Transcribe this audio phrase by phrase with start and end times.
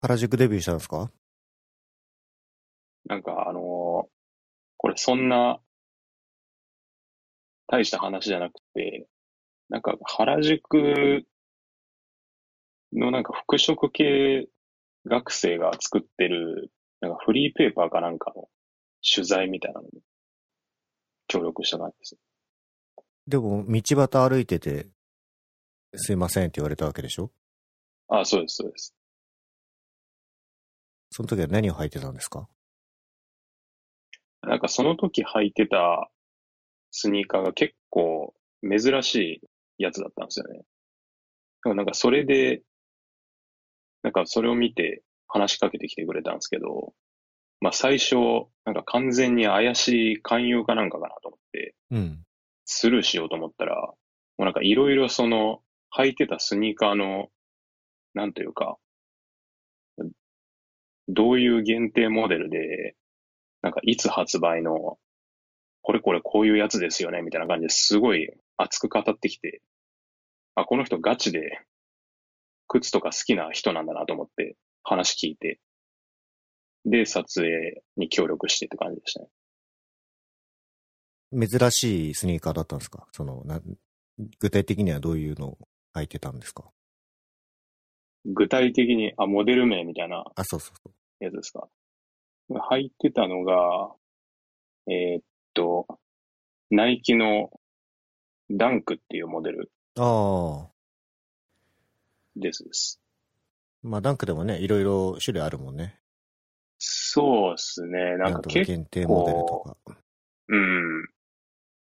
[0.00, 1.10] 原宿デビューしたんですか？
[3.06, 4.08] なんかあのー
[4.80, 5.58] これそんな
[7.66, 9.08] 大した話じゃなくて、
[9.68, 11.26] なんか原宿
[12.92, 14.46] のなんか服飾系
[15.04, 16.70] 学生が作ってる
[17.00, 18.48] なんかフリーペーパーかなんかの
[19.02, 20.00] 取材みたいなのに
[21.26, 22.16] 協力した感じです。
[23.26, 24.86] でも、道端歩いてて、
[25.94, 27.30] すいませんって言われたわけでしょ？
[28.08, 28.94] あ、そうです、そうです。
[31.10, 32.48] その時は何を履いてたんですか？
[34.42, 36.10] なんかその時履いてた
[36.90, 39.14] スニーカーが結構珍し
[39.78, 40.60] いやつだったんですよね。
[41.64, 42.62] でもなんかそれで、
[44.02, 46.94] なんかそれを見て話しかけてきてくれたんですけど、
[47.60, 48.14] まあ最初、
[48.64, 52.24] なんか完全に怪しい勧誘かなんかかなと思って、うん。
[52.64, 53.96] スルーしようと思ったら、も
[54.38, 55.62] うなんかいろいろその
[55.96, 57.28] 履いてたスニーカーの、
[58.14, 58.76] なんというか、
[61.08, 62.94] どういう限定モデルで、
[63.62, 64.98] なんかいつ発売の、
[65.82, 69.62] これこれこういうやつですよね、みたいな感じですごい熱く語ってきて、
[70.54, 71.60] あ、この人ガチで
[72.66, 75.60] 靴とか好きな人なんだなと思って話聞いて、
[76.84, 79.28] で、撮影に協力してって感じでしたね。
[81.48, 83.06] 珍しいスニーカーだったんですか？
[83.12, 83.60] その、な、
[84.40, 85.58] 具体的にはどういうのを
[85.94, 86.70] 履いてたんですか？
[88.24, 90.92] 具体的に、あ、モデル名みたいなあ、そうそうそう。
[91.20, 91.68] やつですか。
[92.50, 93.92] 入ってたのが、
[94.86, 95.22] えーっ
[95.54, 95.86] と、
[96.70, 97.50] ナイキの
[98.50, 100.70] ダンクっていうモデルああ。
[102.36, 103.00] ですです。
[103.82, 105.98] まあ、ダンクでもね、いろいろ種類あるもんね。
[106.78, 108.16] そうですね。
[108.16, 109.98] なんか結限定モデルとか。
[110.48, 111.08] うん。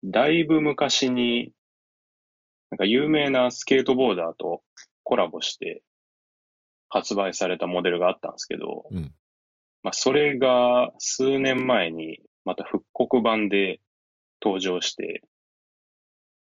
[0.04, 1.52] だいぶ昔に、
[2.70, 4.62] なんか有名なスケートボーダーと
[5.02, 5.82] コラボして
[6.90, 9.12] 発売されたモデルがあったんですけど、うん。
[9.82, 13.80] まあそれが数年前にまた復刻版で
[14.42, 15.22] 登場して、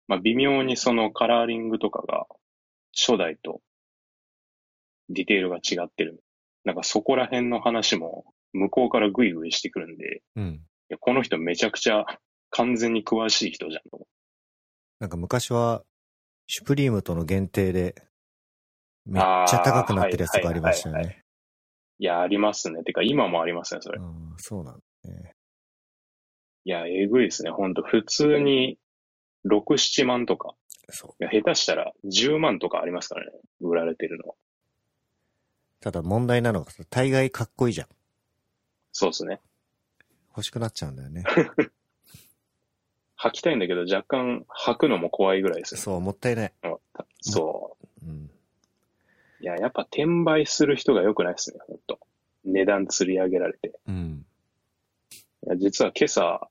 [0.09, 2.27] まあ微妙にそのカラーリングとかが
[2.93, 3.61] 初代と
[5.11, 6.23] ディテールが違ってる。
[6.65, 10.45] なんかそこら辺の話も向こうからグイグイしてくるんで、うん。
[10.45, 12.05] いやこの人めちゃくちゃ
[12.51, 14.07] 完全に詳しい人じゃんと思
[15.01, 15.83] なんか昔は、
[16.47, 17.95] シュプリームとの限定で、
[19.07, 21.25] めっちゃ高くなってるやつとかありましたよはいはいね。
[21.99, 22.83] いや、ありますね。
[22.83, 23.99] てか今もありますね、それ。
[23.99, 25.35] うん、そうなんだね。
[26.65, 27.51] いや、えぐいですね。
[27.51, 28.79] ほんと、普通に
[29.47, 30.55] 6、7万とか。
[30.89, 31.25] そう。
[31.25, 33.33] いや、下手したら10万とかありますからね。
[33.61, 34.35] 売られてるのは。
[35.81, 37.89] ただ問題なのがさ、大概かっこいいじゃん。
[38.93, 39.41] そうですね。
[40.31, 41.25] 欲しくなっちゃうんだよね。
[43.19, 45.81] 履きたいんだけど、若干履くのも怖いぐらいですね。
[45.81, 46.53] そう、もったいない。
[47.21, 48.31] そうん。
[49.41, 49.43] う。
[49.43, 51.99] いや、やっぱ転売する人が良くないですね、ほんと。
[52.45, 53.79] 値段釣り上げられて。
[53.87, 54.25] うん。
[55.47, 56.49] いや、実は今朝、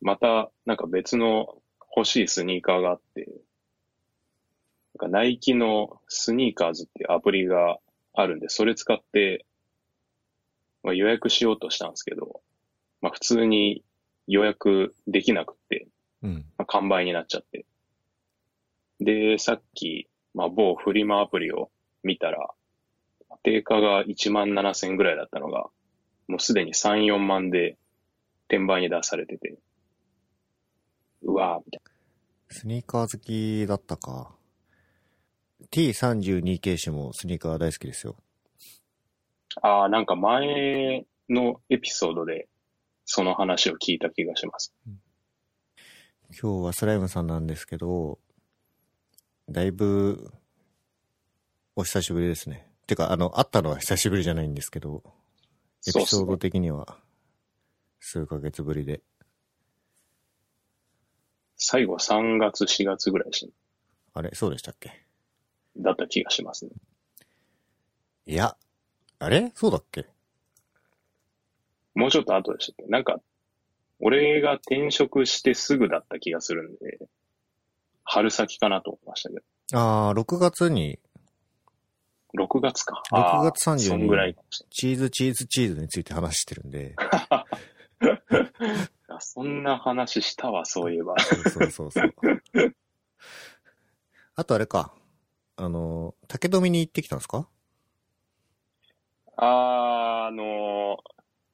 [0.00, 1.60] また、なんか別の
[1.96, 3.26] 欲しいスニーカーがあって、
[4.94, 7.78] なんかナイキのスニーカーズっていうアプリが
[8.14, 9.44] あるんで、それ使って、
[10.82, 12.40] まあ、予約しようとしたんですけど、
[13.00, 13.82] まあ普通に
[14.26, 15.88] 予約できなくって、
[16.22, 16.34] うん。
[16.56, 17.66] まあ、完売になっちゃって。
[19.00, 21.70] で、さっき、まあ某フリマアプリを
[22.02, 22.48] 見たら、
[23.42, 25.66] 定価が1万7千ぐらいだったのが、
[26.28, 27.76] もうすでに3、4万で
[28.48, 29.58] 転売に出されてて、
[31.22, 31.82] うわーみたい
[32.48, 34.34] スニーカー好きだったか。
[35.72, 38.16] T32 形種もスニーカー大好きですよ。
[39.62, 39.68] な。
[39.68, 42.48] ああ、なんか前のエピソードで
[43.04, 44.74] その話を聞いた気がします。
[46.40, 48.18] 今日はスライムさんなんですけど、
[49.48, 50.32] だいぶ、
[51.78, 52.66] お久しぶりですね。
[52.86, 55.02] てか、あの、会ったのは久しぶりじゃないんですけど、
[55.86, 56.96] エピソード的には、
[58.00, 59.02] 数ヶ月ぶりで。
[61.58, 63.52] 最後3月、4月ぐらいし
[64.14, 65.04] あれそうでしたっけ？
[65.76, 66.70] だった気がしますね。
[68.26, 68.56] いや、
[69.18, 69.52] あれ？
[69.54, 70.06] そうだっけ？
[71.94, 72.90] もうちょっと後でしたっけ？
[72.90, 73.20] なんか、
[74.00, 77.06] 俺が転職してすぐだった気がするんで、
[78.04, 79.42] 春先かなと思いましたけど。
[79.72, 80.98] あー、6月に
[82.36, 83.02] 6月か。
[83.12, 86.94] 6月30あーそんぐらいかもしチーズチーズチーズについて話してるんで。
[89.20, 91.18] そんな話したわ、そういえば。
[91.18, 92.14] そうそうそうそう。
[94.34, 94.94] あとあれか、
[95.56, 97.48] あの、竹富に行ってきたんですか？
[99.36, 100.98] あーあの、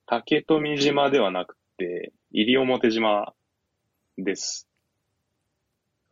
[0.07, 3.35] 竹富島ではなくて、西表島
[4.19, 4.69] です。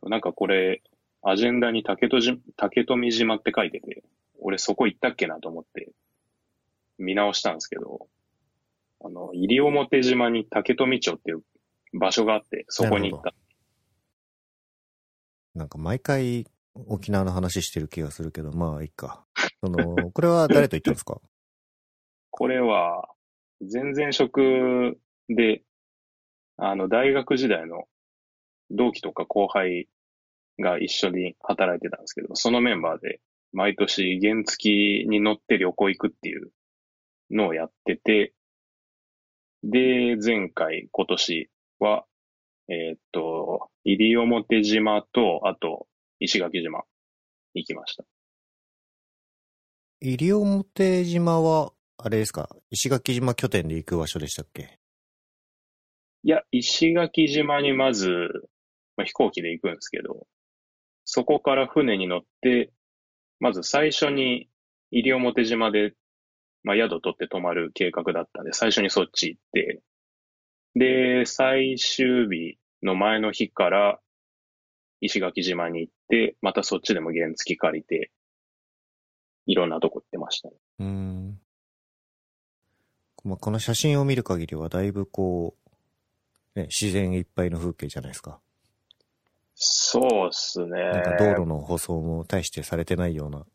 [0.03, 0.81] なんかこれ、
[1.23, 4.03] アジェンダに竹富島って書いてて、
[4.41, 5.91] 俺そこ行ったっけなと思って、
[6.97, 8.07] 見直したんですけど、
[9.03, 11.43] あの、西表島に竹富町っていう
[11.93, 13.33] 場所があって、そこに行った。
[15.55, 16.45] なんか毎回
[16.87, 19.25] 沖縄の話してる気がするけど、まあいいか。
[19.63, 21.19] その、これは誰と行ったんですか？
[22.31, 23.09] これは、
[23.61, 24.97] 全然職
[25.29, 25.61] で、
[26.57, 27.87] あの、大学時代の
[28.71, 29.87] 同期とか後輩
[30.59, 33.19] が一緒に働いてたんですけど、そのメンバーで
[33.53, 34.69] 毎年原付
[35.07, 36.51] に乗って旅行行くっていう
[37.29, 38.33] のをやってて、
[39.63, 41.49] で、前回、今年
[41.79, 42.05] は、
[42.67, 45.87] えーっと、西表島と、あと、
[46.19, 46.83] 石垣島
[47.53, 48.05] 行きました。
[50.01, 52.49] 西表島は、あれですか？
[52.71, 54.79] 石垣島拠点で行く場所でしたっけ？
[56.23, 58.09] いや、石垣島にまず、
[58.97, 60.25] まあ、飛行機で行くんですけど、
[61.05, 62.71] そこから船に乗って、
[63.41, 64.47] まず最初に
[64.91, 65.95] 西表島で、
[66.63, 69.81] まあ、宿取って泊まる計画だったんで、最初にそっち行って、
[70.75, 73.99] で、最終日の前の日から
[75.01, 78.11] 石垣島に行って、またそっちでも原付借りて、
[79.47, 80.55] いろんなとこ行ってましたね。
[80.79, 81.39] うん。
[83.23, 85.55] まあ、この写真を見る限りはだいぶこ
[86.55, 88.39] う、ね、自然いっぱいの風景じゃないですか。
[89.63, 90.69] そうっすね。
[90.69, 93.45] なんか道路の舗装も大してされてないような。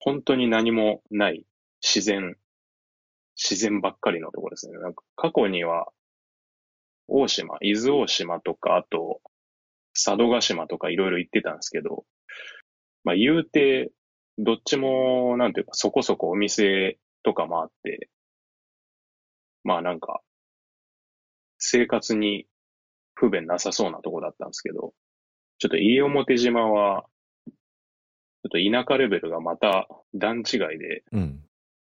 [0.00, 1.46] 本当に何もない
[1.80, 2.36] 自然、
[3.36, 4.76] 自然ばっかりのところですね。
[4.78, 5.86] なんか過去には、
[7.06, 9.20] 大島、伊豆大島とか、あと、
[9.94, 12.04] 佐渡島とかいろいろ行ってたんですけど、
[13.04, 13.92] まあ言うて、
[14.38, 18.10] どっちも、なんていうか、そこそこお店とかもあって、
[19.62, 20.20] まあなんか、
[21.58, 22.48] 生活に
[23.14, 24.92] 不便なさそうなとこだったんですけど、
[25.58, 27.04] ちょっと西表島は、
[27.46, 27.52] ちょ
[28.48, 31.40] っと田舎レベルがまた段違いで、うん。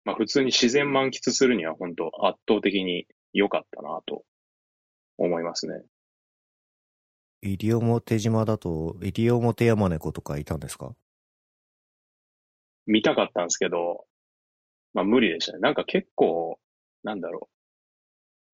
[0.06, 4.24] まあ普通に自然満喫するには本当圧倒的に良かったなと
[5.18, 5.84] 思いますね。
[7.44, 10.96] 西表島だと、西表山猫とかいたんですか？
[12.88, 14.06] 見たかったんですけど、
[14.94, 15.60] まあ無理でしたね。
[15.60, 16.60] なんか結構、
[17.04, 17.56] なんだろう。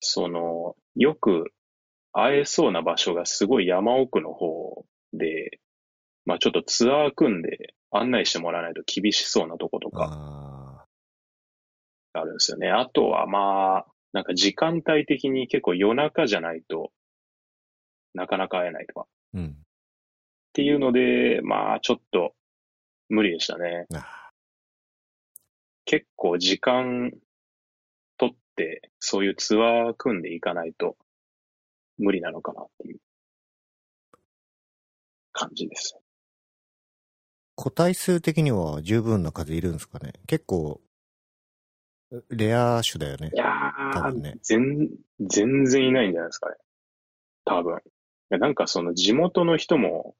[0.00, 1.52] その、よく
[2.18, 5.60] 会えそうな場所がすごい山奥の方で、
[6.24, 10.84] まあちょっとツアー組んで案内してもらわないと厳しそうなとことかあ
[12.14, 12.70] あるんですよね。
[12.70, 16.90] あとはまあ、なんか時間帯的に結構夜中じゃないと
[18.14, 19.06] なかなか会えないとか。
[19.34, 19.46] ーうん。
[19.48, 19.52] っ
[20.54, 22.32] ていうので、まあちょっと
[23.10, 23.86] 無理でしたね。
[23.94, 24.30] あ
[25.84, 27.12] 結構時間
[28.16, 30.96] 取って、そういうツアー組んでいかないと
[31.98, 32.98] 無理なのかなっていう
[35.32, 35.98] 感じです。
[37.54, 40.80] 個体数的には十分な数いるんですかね結構、
[42.30, 43.36] レア種だよねい。
[43.36, 44.90] やー、多分ね全、
[45.20, 46.56] 全然いないんじゃないですかね。
[47.44, 47.80] 多分。
[48.28, 50.14] なんかその地元の人も、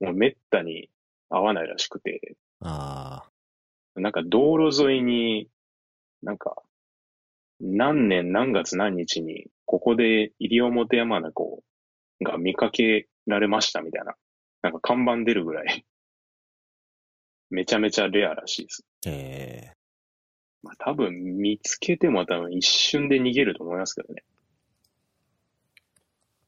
[0.00, 0.88] もうめったに
[1.28, 3.24] 会わないらしくて、あ
[3.94, 5.48] なんか道路沿いに、
[6.22, 6.56] なんか、
[7.60, 11.62] 何年何月何日に、ここで西表山猫
[12.24, 14.16] が見かけられましたみたいな、
[14.62, 15.86] なんか看板出るぐらい、
[17.50, 18.84] めちゃめちゃレアらしいです。
[19.06, 19.10] ー。
[19.12, 19.72] え
[20.64, 24.24] まあ多分見つけても多分一瞬で逃げると思いますけどね。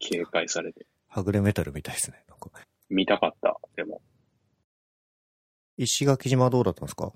[0.00, 0.80] 警戒されて。
[0.80, 2.24] ー、はぐれメタルみたいですね。
[2.28, 2.50] なんか
[2.90, 3.56] 見たかった。
[3.76, 4.02] でも。
[5.76, 7.12] 石垣島はどうだったんですか？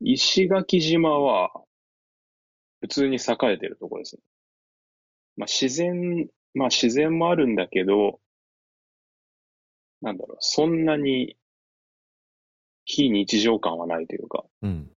[0.00, 1.63] 石垣島は、
[2.84, 4.22] 普通に栄えてるところですね。
[5.38, 8.20] まあ自然、まあ自然もあるんだけど、
[10.02, 11.38] なんだろう、そんなに
[12.84, 14.90] 非日常感はないというか、うん。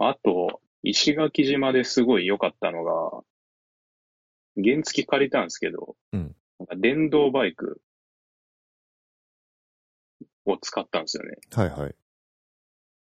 [0.00, 3.22] あと、石垣島ですごい良かったのが、
[4.56, 7.80] 原付借りたんですけど、うんなんか電動バイク
[10.44, 11.36] を使ったんですよね。
[11.52, 11.94] はいはい。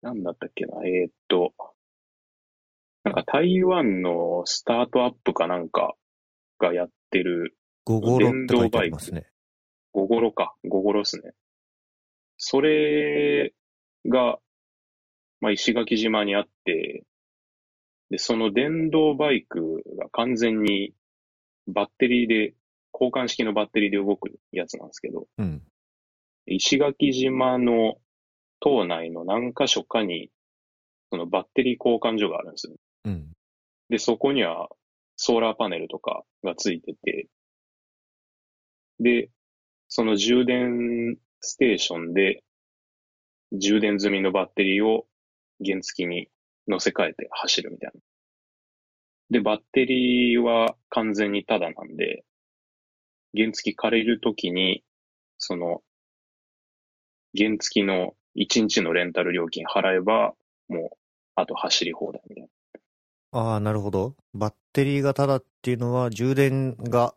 [0.03, 1.53] なんだったっけな、えーっと、
[3.11, 5.95] なんか台湾のスタートアップかなんか
[6.61, 9.27] がやってるゴゴロって書いてありますね。
[9.93, 11.33] ゴゴロか、ゴゴロっすね。
[12.37, 13.53] それ
[14.07, 14.39] が、
[15.41, 17.03] まあ、石垣島にあって、
[18.11, 20.93] で、その電動バイクが完全に
[21.67, 22.55] バッテリーで、
[22.93, 25.63] 交換式のバッテリーで動くやつなんですけど、うん。
[26.47, 27.97] 石垣島の
[28.61, 30.31] 島内の何箇所かに、
[31.11, 32.77] そのバッテリー交換所があるんですよ。
[33.05, 33.33] うん。
[33.89, 34.69] で、そこには
[35.17, 37.29] ソーラーパネルとかがついてて、
[38.99, 39.31] で、
[39.89, 42.43] その充電ステーションで
[43.53, 45.07] 充電済みのバッテリーを
[45.65, 46.29] 原付に
[46.69, 48.01] 乗せ替えて走るみたいな。
[49.31, 52.25] で、バッテリーは完全にタダなんで、
[53.37, 54.85] 原付借りるときに、
[55.39, 55.83] その、
[57.37, 60.35] 原付の1日のレンタル料金払えば、
[60.69, 60.99] もう、
[61.35, 62.49] あと走り放題みたいな。
[63.33, 64.17] ああ、なるほど。
[64.35, 67.15] バッテリーがタダっていうのは、充電が、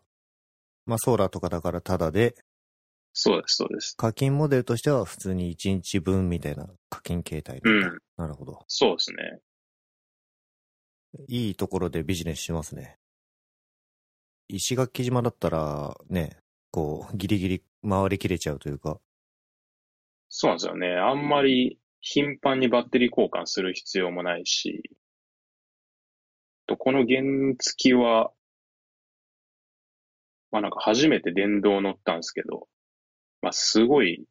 [0.86, 2.36] まあ、ソーラーとかだからタダで、
[3.12, 3.96] そうです、そうです。
[3.96, 7.98] 課金モデルとしては普通に1日分みたいな課金形態うん。
[8.16, 8.64] なるほど。
[8.66, 9.40] そうですね。
[11.28, 12.98] いいところでビジネスしますね。
[14.48, 16.38] 石垣島だったら、ね、
[16.72, 18.98] こう、ギリギリ回りきれちゃうというか、
[20.28, 20.96] そうなんですよね。
[20.96, 24.82] あんまり頻繁にバッテリー交換する必要もないし、
[26.74, 27.22] と、この原
[27.58, 28.30] 付は、
[30.50, 32.68] まあなんか初めて電動乗ったんですけど、
[33.42, 34.24] まあすごい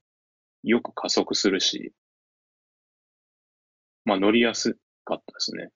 [0.63, 1.93] よく加速するし、
[4.05, 5.69] まあ乗りやすかったですね。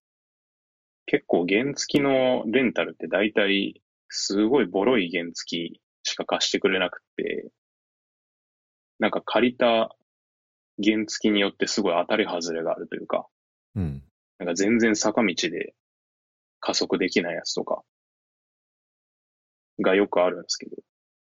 [1.06, 7.50] 結構原付のレンタルって大体すごいボロい原付しか貸してくれなくて、
[9.00, 9.96] なんか借りた
[10.84, 13.28] 原付によってすごい当たり外れがあるというか、
[13.76, 14.04] うん。
[14.40, 15.74] なんか全然坂道で
[16.60, 17.84] 加速できないやつとか
[19.82, 20.76] がよくあるんですけど、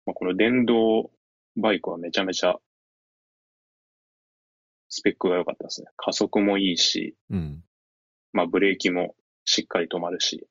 [0.06, 1.10] まあ、この電動
[1.56, 2.56] バイクはめちゃめちゃ
[4.88, 5.88] スペックが良かったですね。
[5.96, 7.64] 加速もいいし、うん。
[8.32, 9.14] まあブレーキも
[9.44, 10.46] しっかり止まるし。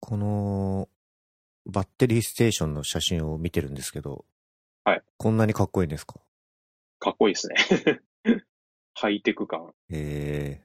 [0.00, 0.88] この、
[1.66, 4.24] バッテリーステーションの写真を見てるんですけど、
[4.84, 5.02] はい。
[5.16, 6.20] こんなにかっこいいんですか？
[6.98, 8.00] かっこいいですね。
[8.94, 9.72] ハイテク感。
[9.90, 10.60] え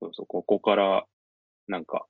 [0.00, 1.06] そうそう、ここから、
[1.68, 2.06] なんか、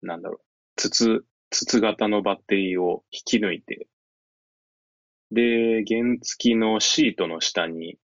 [0.00, 0.40] なんだろう、
[0.76, 3.88] 筒、筒型のバッテリーを引き抜いて、
[5.32, 7.98] で、原付のシートの下に、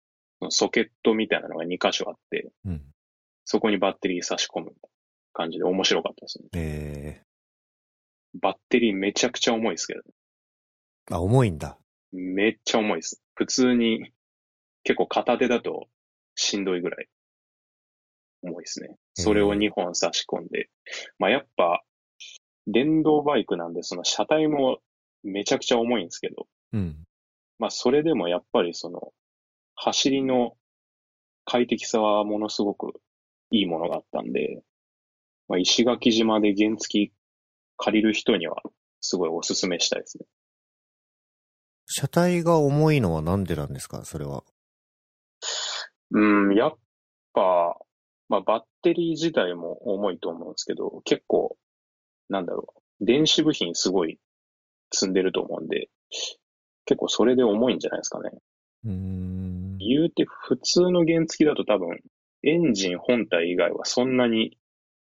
[0.50, 2.82] ソケットみたいなのが2箇所あって、ー、うん。
[3.44, 4.72] そこにバッテリー差し込む
[5.32, 6.48] 感じで面白かったですね。
[6.54, 7.22] え
[8.40, 11.78] バッテリーめちゃくちゃ重いですけど、ね、ー、あ、重いんだ。
[12.12, 13.22] めっちゃ重いです。
[13.34, 14.12] 普通に、
[14.82, 15.88] 結構片手だと
[16.34, 17.08] しんどいぐらい
[18.44, 18.96] 重いですね。
[19.14, 20.68] それを2本差し込んで。
[21.18, 21.82] まあやっぱ、
[22.66, 24.78] 電動バイクなんで、その車体も
[25.22, 27.04] めちゃくちゃ重いんですけど、うん。
[27.58, 29.12] まあそれでもやっぱりその、
[29.74, 30.56] 走りの
[31.44, 32.92] 快適さはものすごく
[33.50, 34.62] いいものがあったんで、
[35.48, 37.12] まあ、石垣島で原付
[37.76, 38.62] 借りる人には
[39.00, 40.26] すごいおすすめしたいですね。
[41.86, 44.04] 車体が重いのはなんでなんですか？
[44.04, 44.42] それは。
[46.12, 46.78] うん、やっ
[47.34, 47.76] ぱ、
[48.28, 51.56] まあ、バッテリー自体も重いと思うんですけど、結構、
[52.28, 54.18] なんだろう、電子部品すごい
[54.92, 55.88] 積んでると思うんで、
[56.86, 58.30] 結構それで重いんじゃないですかね。
[58.84, 59.78] うーん。
[59.78, 62.00] 言うて普通の原付だと多分、
[62.42, 64.58] エンジン本体以外はそんなに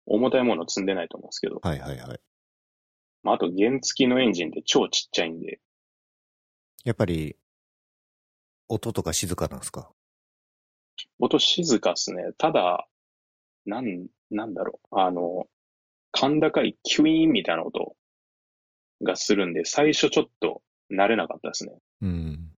[0.05, 2.19] 重たいもの積んでないと思うんですけど、はいはいはい。
[3.23, 5.59] まあ、あと原付のエンジンって超ちっちゃいんで、
[6.83, 7.35] やっぱり、
[8.67, 9.91] 音とか静かなんですか？
[11.19, 12.31] 音静かっすね。
[12.37, 12.87] ただ、
[13.65, 14.99] なん、なんだろう。
[14.99, 15.47] あの、
[16.11, 17.95] 甲高いキュイーンみたいな音
[19.01, 21.73] がするんで、最初ちょっと慣れなかったですね。
[22.01, 22.51] うん。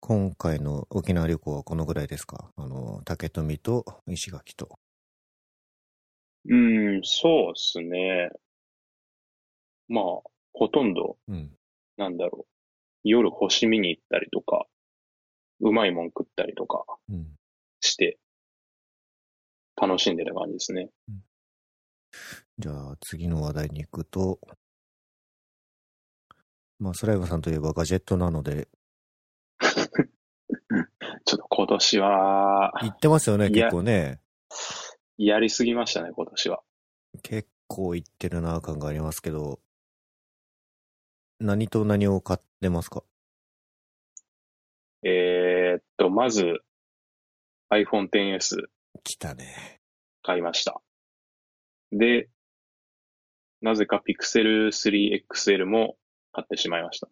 [0.00, 2.50] 今回の沖縄旅行はこのぐらいですか？
[2.56, 4.78] あの、竹富と石垣と。
[6.46, 8.28] うん、そうっすね。
[9.88, 10.04] まあ、
[10.52, 11.56] ほとんど、うん。
[11.96, 12.46] なんだろう。
[13.02, 14.66] 夜星見に行ったりとか、
[15.60, 17.34] うまいもん食ったりとかうん。
[17.80, 18.18] して、
[19.80, 20.90] 楽しんでた感じですね。
[22.58, 24.38] じゃあ次の話題に行くと、
[26.78, 28.68] まあ、スライムさんといえばガジェットなので、
[29.58, 34.20] ちょっと今年は、行ってますよね、結構ね。
[35.16, 36.62] やりすぎましたね、今年は。
[37.22, 39.60] 結構行ってるな感がありますけど、
[41.40, 43.02] 何と何を買ってますか？
[45.02, 46.62] えーっと、まず、
[47.70, 48.68] iPhone XS
[49.02, 49.80] 来たね。
[50.22, 50.80] 買いました。
[51.92, 52.28] で、
[53.60, 55.96] なぜか Pixel 3 XL も
[56.32, 57.08] 買ってしまいました。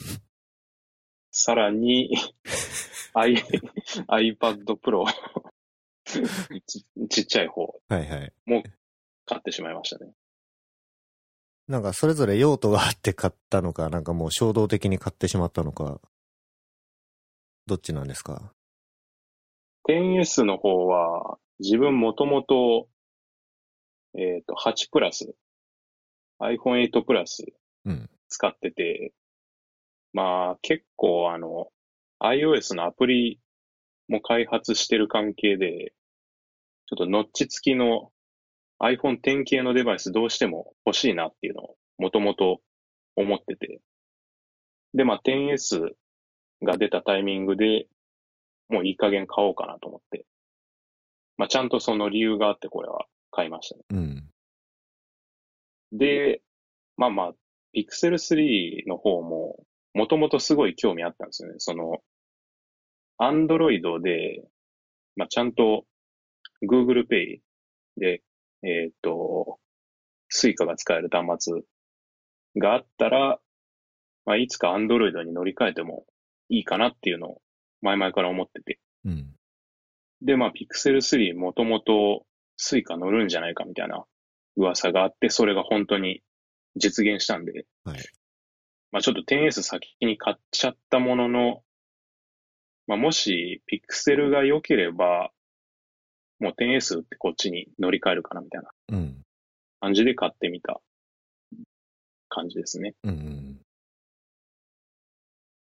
[1.32, 2.10] さらに、
[3.14, 3.34] i、
[4.08, 5.04] iPad Pro
[6.66, 8.32] ちちっちゃい方はいはい。
[8.46, 8.62] も
[9.26, 10.12] 買ってしまいましたね。
[11.68, 16.00] なんかそれぞれ用途があって買ったのか、なんかもう衝動的に買ってしまったのか、
[17.66, 18.52] どっちなんですか？
[19.90, 22.88] 10S の方は、自分もともと、
[24.16, 25.34] えっ、と、8プラス、
[26.40, 27.44] iPhone 8プラス
[27.84, 28.08] うん。
[28.28, 29.12] 使ってて、
[30.12, 31.68] まあ結構あの、
[32.20, 33.40] iOS のアプリ
[34.08, 35.92] も開発してる関係で、
[36.86, 38.10] ちょっとノッチ付きの
[38.80, 42.60] iPhone X 系のデバイスどうしても欲しいなっていうのをもともと
[43.16, 43.80] 思ってて。
[44.94, 45.90] で、まあ 10S
[46.62, 47.86] が出たタイミングで
[48.70, 50.24] もういい加減買おうかなと思って。
[51.36, 53.82] まあちゃんとその理由があってこれは買いましたね。
[53.90, 54.30] うん。
[55.92, 56.42] で、
[56.96, 57.32] まあまあ、
[57.74, 59.56] Pixel 3の方も、
[59.94, 61.54] もともとすごい興味あったんですよね。
[61.58, 61.98] その、
[63.20, 64.42] Android で、
[65.16, 65.84] まあちゃんと
[66.62, 67.40] Google Pay
[67.96, 68.22] で、
[68.62, 69.58] えっ、と、
[70.32, 71.62] Suica が使える端末
[72.56, 73.40] があったら、
[74.24, 76.04] まあいつか Android に乗り換えても
[76.48, 77.42] いいかなっていうのを
[77.82, 78.78] 前々から思ってて。
[79.04, 79.34] うん。
[80.22, 82.26] で、まあ Pixel 3もともと
[82.58, 84.04] Suica 乗るんじゃないかみたいな
[84.56, 86.22] 噂があって、それが本当に
[86.76, 87.98] 実現したんで、はい。
[88.92, 91.62] まあちょっと 10S 先に買っちゃったものの、
[92.86, 95.30] まあもし Pixel が良ければ、
[96.38, 99.22] もう 10S ってこっちに乗り換えるかなみたいなうん。
[99.80, 100.80] 感じで買ってみた
[102.28, 102.94] 感じですね。
[103.04, 103.60] うんうん。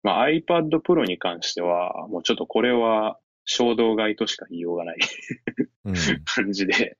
[0.02, 4.98] まあ iPad Pro に関しては、もうちょっとこれは衝動買いとしか言いようがない
[5.84, 5.94] うん。
[6.24, 6.96] 感じで、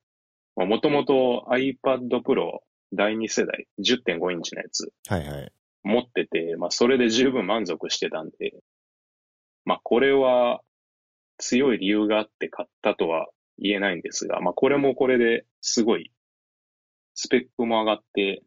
[0.56, 2.60] もともと iPad Pro
[2.92, 5.52] 第2世代10.5インチのやつはいはい。
[5.82, 8.62] 持ってて、まあそれで十分満足してたんで、
[9.64, 10.62] まあこれは
[11.38, 13.28] 強い理由があって買ったとは
[13.58, 16.12] 言えないんですが、まあこれもこれですごい
[17.14, 18.42] スペックも上がって、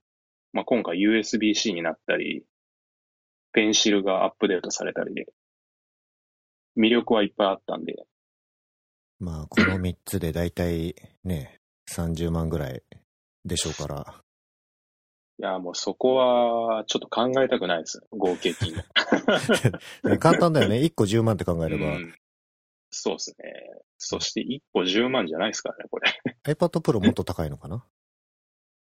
[0.53, 2.45] まあ今回 USB-C になったり、
[3.55, 5.27] ペンシルがアップデートされたりで、
[6.77, 8.05] 魅力はいっぱいあったんで、
[9.17, 10.93] まあ、この3つでだいたい
[11.23, 12.83] ね、30万ぐらい
[13.45, 14.21] でしょうから。
[15.37, 18.01] いやもうそこはちょっと考えたくないです。
[18.11, 18.73] 合計金
[20.19, 20.79] 簡単だよね。
[20.79, 21.95] 1個10万って考えれば。
[21.95, 22.13] うん
[22.97, 23.53] そうですね。
[23.97, 26.13] そして1個10万じゃないですからね、これ。
[26.45, 27.85] iPad Pro もっと高いのかな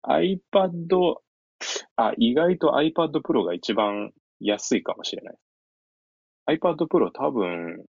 [0.03, 1.17] ？iPad、
[1.97, 5.39] あ、意外と iPad Pro が一番安いかもしれない。
[6.59, 7.87] iPad Pro 多分、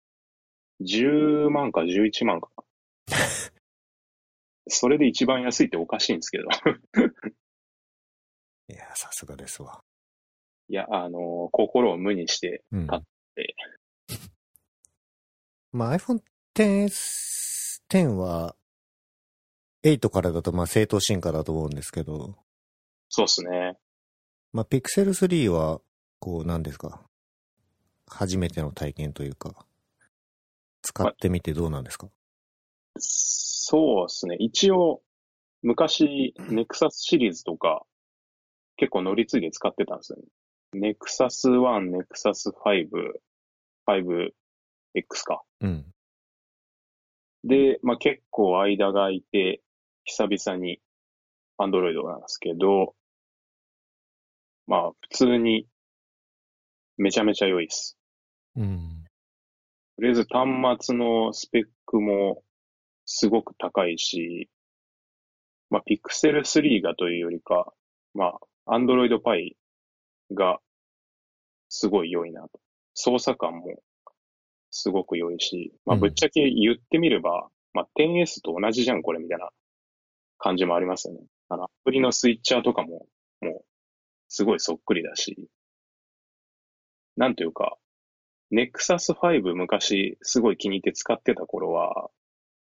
[0.81, 2.65] 10万か11万かな。
[4.69, 6.49] それで一番安いっておかしいんですけど。
[8.69, 9.85] いや、さすがですわ。
[10.69, 13.03] いや、あの、心を無にして、うん買っ
[13.35, 13.55] て。
[15.73, 16.21] まあ iPhone
[16.57, 18.57] XS、10は、
[19.85, 22.35] 8からだとまあ正当進化だと思うんですけど、
[23.09, 23.79] そうですね。
[24.53, 25.83] まあ Pixel 3は、
[26.27, 27.01] こう、なんですか？
[28.09, 29.65] 初めての体験というか、
[30.83, 32.09] 使ってみてどうなんですか？
[32.99, 34.35] そうですね。
[34.41, 35.03] 一応、
[35.62, 37.87] 昔、Nexus シリーズとか、
[38.77, 40.19] 結構乗り継いで使ってたんですよ
[40.75, 40.97] ね。
[40.99, 43.21] Nexus 1、Nexus 5、
[43.87, 45.45] 5X か。
[45.61, 45.95] うん。
[47.45, 49.62] で、まあ結構間が空いて、
[50.03, 50.81] 久々に
[51.61, 52.97] Android なんですけど、
[54.67, 55.69] まあ普通に
[56.97, 57.97] めちゃめちゃ良いです。
[58.57, 59.05] うん。
[59.97, 62.43] とりあえず端末のスペックも
[63.05, 64.49] すごく高いし、
[65.71, 67.73] まあ Pixel 3がというよりか、
[68.15, 68.35] ま
[68.67, 69.53] あ Android Pie
[70.35, 70.59] が
[71.69, 72.61] すごい良いなと。
[72.95, 73.81] 操作感も
[74.71, 79.51] すごく良いし、まあうんぶっちゃけ言ってみれば、まあ 10S と同じじゃんこれみたいな
[80.39, 81.21] 感じもありますよね。
[81.49, 83.07] あのアプリのスイッチャーとかも
[83.41, 83.65] もう
[84.29, 85.49] すごいそっくりだし、
[87.16, 87.76] なんというか、
[88.52, 92.11] Nexus 5昔すごい気に入って使ってた頃は、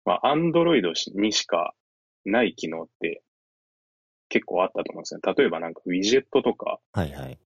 [0.05, 0.83] まあ、Android
[1.15, 1.75] にしか
[2.25, 3.23] ない機能って
[4.29, 5.21] 結構あったと思うんですよ。
[5.37, 7.39] 例えばなんかウィジェットとか、はいはい。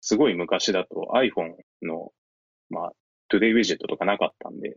[0.00, 2.12] すごい昔だと iPhone の、
[2.70, 2.92] まあ、
[3.32, 4.76] Today ウィジェットとかなかったんで、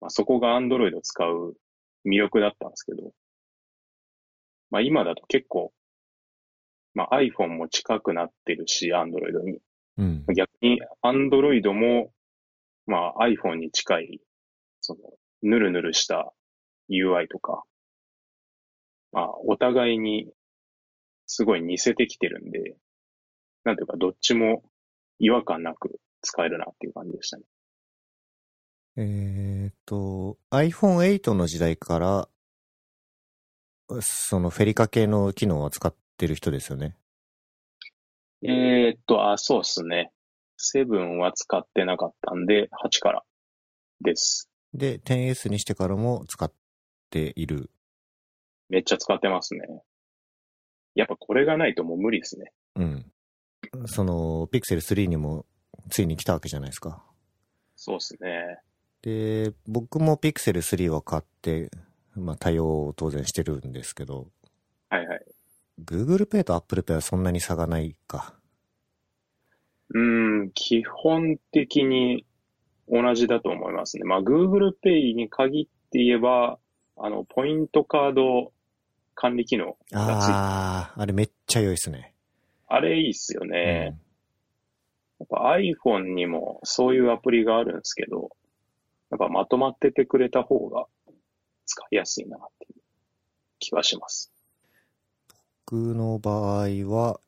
[0.00, 1.54] まあ、そこが Android を使う
[2.04, 3.12] 魅力だったんですけど、
[4.70, 5.72] まあ今だと結構、
[6.94, 9.58] まあ iPhone も近くなってるし、Android に。
[9.98, 10.24] うん。
[10.34, 12.12] 逆に Android も、
[12.86, 14.20] まあ iPhone に近い、
[14.80, 15.00] その、
[15.42, 16.32] ぬるぬるした
[16.90, 17.62] UI とか、
[19.12, 20.32] まあお互いに
[21.26, 22.76] すごい似せてきてるんで、
[23.64, 24.62] なんていうかどっちも
[25.18, 27.44] 違和感なく使えるなっていう感じでしたね。
[28.96, 32.28] えっ、と、iPhone8 の時代から、
[34.00, 36.96] そのフェリカ系の機能は使ってる人ですよね。
[38.44, 40.10] えーっと、あ、そうっすね。
[40.58, 43.22] 7は使ってなかったんで、8から
[44.00, 44.50] です。
[44.74, 46.52] で、10S にしてからも使っ
[47.10, 47.70] ている。
[48.68, 49.60] めっちゃ使ってますね。
[50.94, 52.52] やっぱこれがないともう無理ですね。
[52.76, 53.06] うん。
[53.86, 55.46] その、Pixel 3にも
[55.90, 57.04] ついに来たわけじゃないですか。
[57.76, 58.58] そうですね。
[59.02, 61.70] で、僕も Pixel 3は買って、
[62.14, 64.28] まあ対応を当然してるんですけど、
[64.88, 65.24] はいはい。
[65.80, 68.34] Google Pay と Apple Pay はそんなに差がないか。
[69.94, 70.00] う
[70.44, 72.24] ん、基本的に
[72.88, 74.04] 同じだと思いますね。
[74.04, 76.58] まあ、Google Pay に限って言えば、
[76.96, 78.52] あの、ポイントカード
[79.14, 82.14] 管理機能がついて、あああ、あれめっちゃ良いですね。
[82.80, 83.96] れいいっすよね。
[85.20, 88.30] やっぱ iPhone にもそういうアプリがあるんですけど、
[89.10, 90.86] やっぱまとまっててくれた方が
[91.66, 92.80] 使いやすいなっていう
[93.58, 94.31] 気はします。
[95.72, 97.18] 僕の場合は、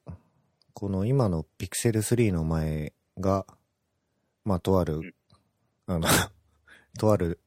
[0.74, 3.46] この今の Pixel 3の前が、
[4.44, 5.14] まあ、とある、ん
[5.87, 6.07] あの、
[7.00, 7.40] とある、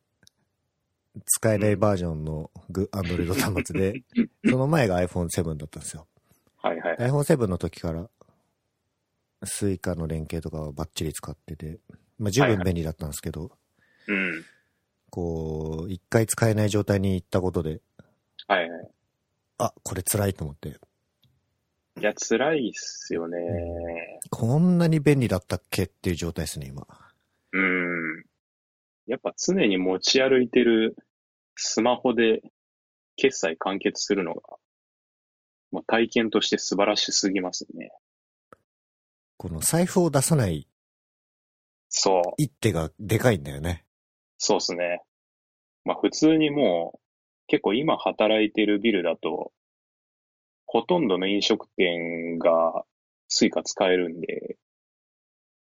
[1.24, 4.04] 使えないバージョンのグ Android 端末で、
[4.50, 6.08] その前が iPhone7 だったんですよ。
[6.64, 6.98] はいはい。
[6.98, 8.10] iPhone7 の時から、
[9.44, 11.80] Suica の連携とかはバッチリ使ってて、
[12.18, 13.52] まあ、十分便利だったんですけど、
[14.08, 14.44] うん。
[15.12, 17.82] こう、一回使えない状態に行ったことで、
[18.48, 18.90] はいはい。
[19.60, 20.80] あ、これ辛いと思って、
[22.00, 23.40] いや、辛いっすよね。
[24.30, 26.86] こんなに便利だったっけっていう状態ですね、今。
[27.54, 28.24] うん。
[29.08, 30.96] やっぱ常に持ち歩いてる
[31.56, 32.42] スマホで
[33.16, 34.42] 決済完結するのが、
[35.72, 37.92] もう体験として素晴らしすぎますね。
[39.38, 40.68] この財布を出さない
[41.90, 42.34] そう。
[42.38, 43.86] 一手がでかいんだよね。
[44.38, 45.02] そうですね。
[45.84, 47.00] まあ普通にもう、
[47.48, 49.52] 結構今働いてるビルだと、
[50.68, 52.84] ほとんどの飲食店が
[53.28, 54.58] Suica 使えるんで、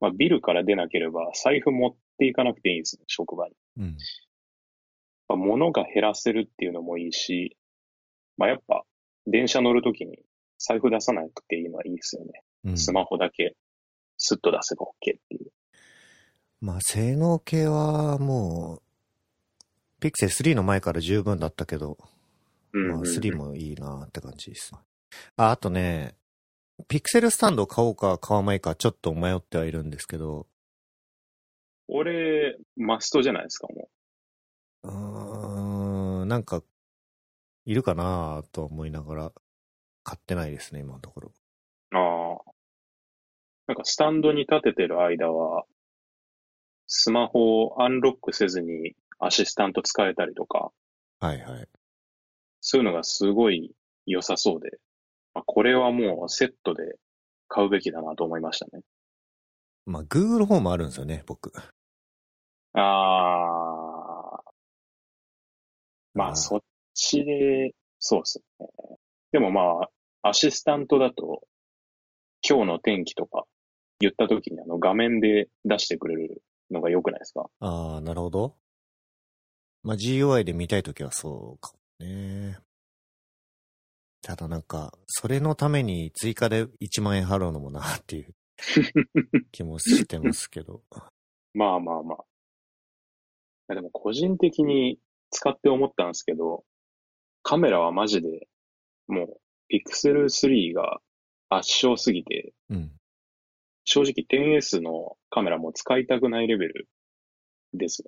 [0.01, 3.55] まあビルから出なければ財布持っていかなくていいんですね、職場に。
[3.79, 3.97] うん。
[5.29, 7.57] まあ物が減らせるっていうのもいいし、
[8.37, 8.85] まあやっぱ
[9.27, 10.19] 電車乗るときに
[10.59, 12.43] 財布出さなくていいのはいいですよね。
[12.65, 13.57] うん、スマホだけ
[14.17, 15.51] スッと出せば OK っていう。
[16.61, 18.83] まあ、性能系はも
[20.01, 22.13] う、Pixel 3の前から十分だったけど、まあ、
[22.73, 24.73] うんうんうん3もいいなって感じです。
[25.37, 26.17] あ、あとね、
[26.89, 30.47] Pixel スタンド買おうか買わないかちょっと迷ってはいるんですけど、
[31.89, 33.91] 俺、マストじゃないですか、も
[34.85, 36.63] うーん、なんか、
[37.65, 39.33] いるかなと思いながら、
[40.03, 41.33] 買ってないですね、今のところ。
[41.93, 41.97] う。
[41.97, 42.53] ああ。
[43.69, 45.65] なんかスタンドに立ててる間は、
[46.87, 50.73] スマホをアンロックせずにアシスタント使えたりとか、
[51.21, 51.69] はいはい。
[52.61, 53.75] そういうのがすごい
[54.07, 54.92] 良さそうで、まあ、
[55.35, 56.97] これはもうセットで
[57.49, 58.83] 買うべきだなと思いましたね。
[59.87, 61.53] まあ、Google ホームあるんですよね、僕。
[62.75, 64.43] ああ。
[66.15, 66.61] まあ、そっ
[66.95, 68.67] ちで、そうですね。
[69.33, 69.89] でもま
[70.23, 71.43] あ、アシスタントだと、
[72.49, 73.45] 今日の天気とか
[74.01, 77.49] 言った時にあの画面で出してくれるのが良くないですか？
[77.61, 78.57] ああ、なるほど。
[79.83, 82.59] まあ、GUI で見たいときはそうかもね。
[84.23, 88.35] ただなんか、それのために追加で1万円払うのもなっていう
[89.51, 90.83] 気もしてますけど。
[91.55, 92.19] まあまあまあ。
[92.19, 92.25] い
[93.69, 94.99] やでも個人的に
[95.31, 96.65] 使って思ったんですけど、
[97.43, 98.47] カメラはマジで、
[99.09, 99.41] もう、
[99.75, 101.01] Pixel 3が
[101.49, 102.93] 圧勝すぎて、うん。
[103.85, 106.89] 正直 10S のカメラも使いたくないレベル
[107.75, 108.05] です。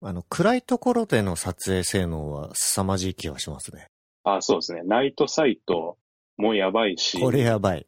[0.00, 3.88] あの、暗いところでの撮影性能は凄まじい気がしますね。
[4.24, 4.82] あ、そうですね。
[4.84, 5.98] ナイトサイト
[6.36, 7.20] もやばいし。
[7.20, 7.86] これやばい。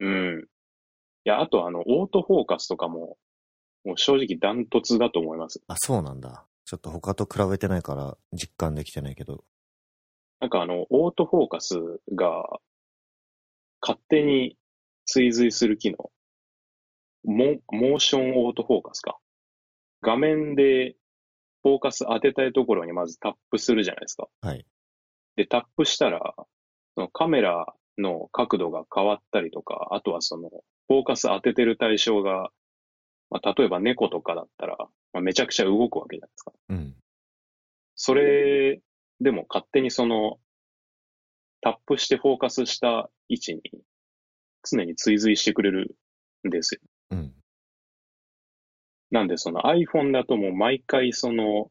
[0.00, 0.44] うん。
[1.24, 3.16] いや、あとあの、オートフォーカスとかも、
[3.84, 5.60] もう正直ダントツだと思います。
[5.66, 6.46] あ、そうなんだ。
[6.64, 9.44] ちょっと他と比べてないから実感できてないけど。
[10.40, 11.74] なんかあの、オートフォーカス
[12.14, 12.44] が、
[13.80, 14.56] 勝手に
[15.06, 16.10] 追随する機能。
[17.24, 19.18] モモーションオートフォーカスか。
[20.02, 20.96] 画面で
[21.62, 24.28] フォーカス当てたいところにまずタップするじゃないですか。
[24.42, 24.64] はい。
[25.38, 26.34] で、タップしたら、
[26.96, 30.50] そのカメラの角度が変わったりとか、あとはその、
[30.88, 32.50] フォーカス当ててる対象が、
[33.30, 34.76] まあ、例えば猫とかだったら、
[35.12, 36.52] まあ、めちゃくちゃ動くわけじゃないですか。
[36.70, 36.96] うん。
[37.94, 38.80] それ
[39.20, 40.40] でも勝手にその、
[41.60, 43.62] タップしてフォーカスした位置に
[44.68, 45.96] 常に追随してくれる
[46.48, 46.80] んですよ。
[47.12, 47.32] うん。
[49.12, 51.70] なんでその iPhone だともう毎回その、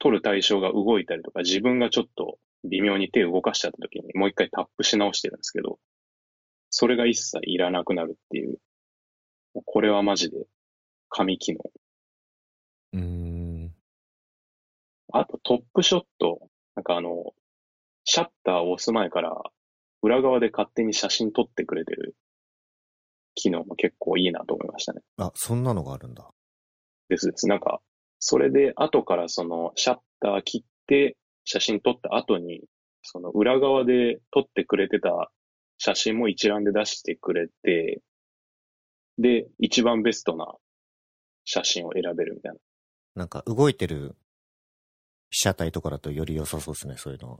[0.00, 5.78] 撮る対象が動いたりとか、自分がちょっと微妙に手を動かしちゃった時にもう一回タップし直してるんですけど、
[6.70, 8.58] それが一切いらなくなるっていう。
[9.64, 10.46] これはマジで
[11.08, 11.60] 神機能。
[12.92, 13.74] うーん。
[15.12, 16.40] あとトップショット、
[16.76, 17.32] なんかあの、
[18.04, 19.34] シャッターを押す前から
[20.02, 22.14] 裏側で勝手に写真撮ってくれてる
[23.34, 25.00] 機能も結構いいなと思いましたね。
[25.18, 26.28] あ、そんなのがあるんだ。
[27.08, 27.46] ですです。
[27.48, 27.80] なんか、
[28.18, 31.16] それで後からそのシャッター切って
[31.50, 32.60] 写真撮った後に、
[33.00, 35.30] その裏側で撮ってくれてた
[35.78, 38.02] 写真も一覧で出してくれて、
[39.16, 40.54] で、一番ベストな
[41.46, 42.58] 写真を選べるみたいな。
[43.14, 44.14] なんか動いてる
[45.30, 47.38] 被写体とかだとより良さそうですね、そういうのは。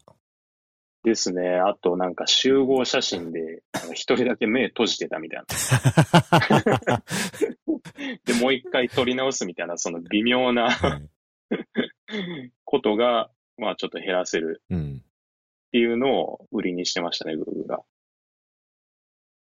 [1.04, 1.58] ですね。
[1.58, 5.42] あとなんか集合写真で、一人だけ目閉じてたみたい
[6.88, 7.02] な。
[8.24, 11.10] で、もう一回撮り直すみたいな、その微妙なはい。
[12.64, 15.02] ことが、まあちょっと減らせるうん。
[15.68, 17.80] っていうのを売りにしてましたね、Google が。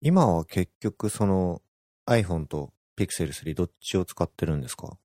[0.02, 1.62] 今は結局その
[2.08, 4.98] iPhone と Pixel 3どっちを使ってるんですか？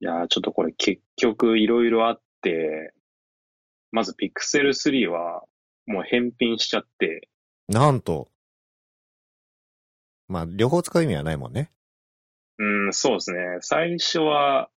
[0.00, 2.94] いやー、ちょっとこれ結局いろいろあって、
[3.90, 5.42] まず Pixel 3は
[5.86, 7.28] もう返品しちゃって、
[7.68, 8.30] なんと。
[10.28, 11.70] まあ、両方使う意味はないもんね。
[12.58, 13.38] うん、そうですね。
[13.60, 14.70] 最初は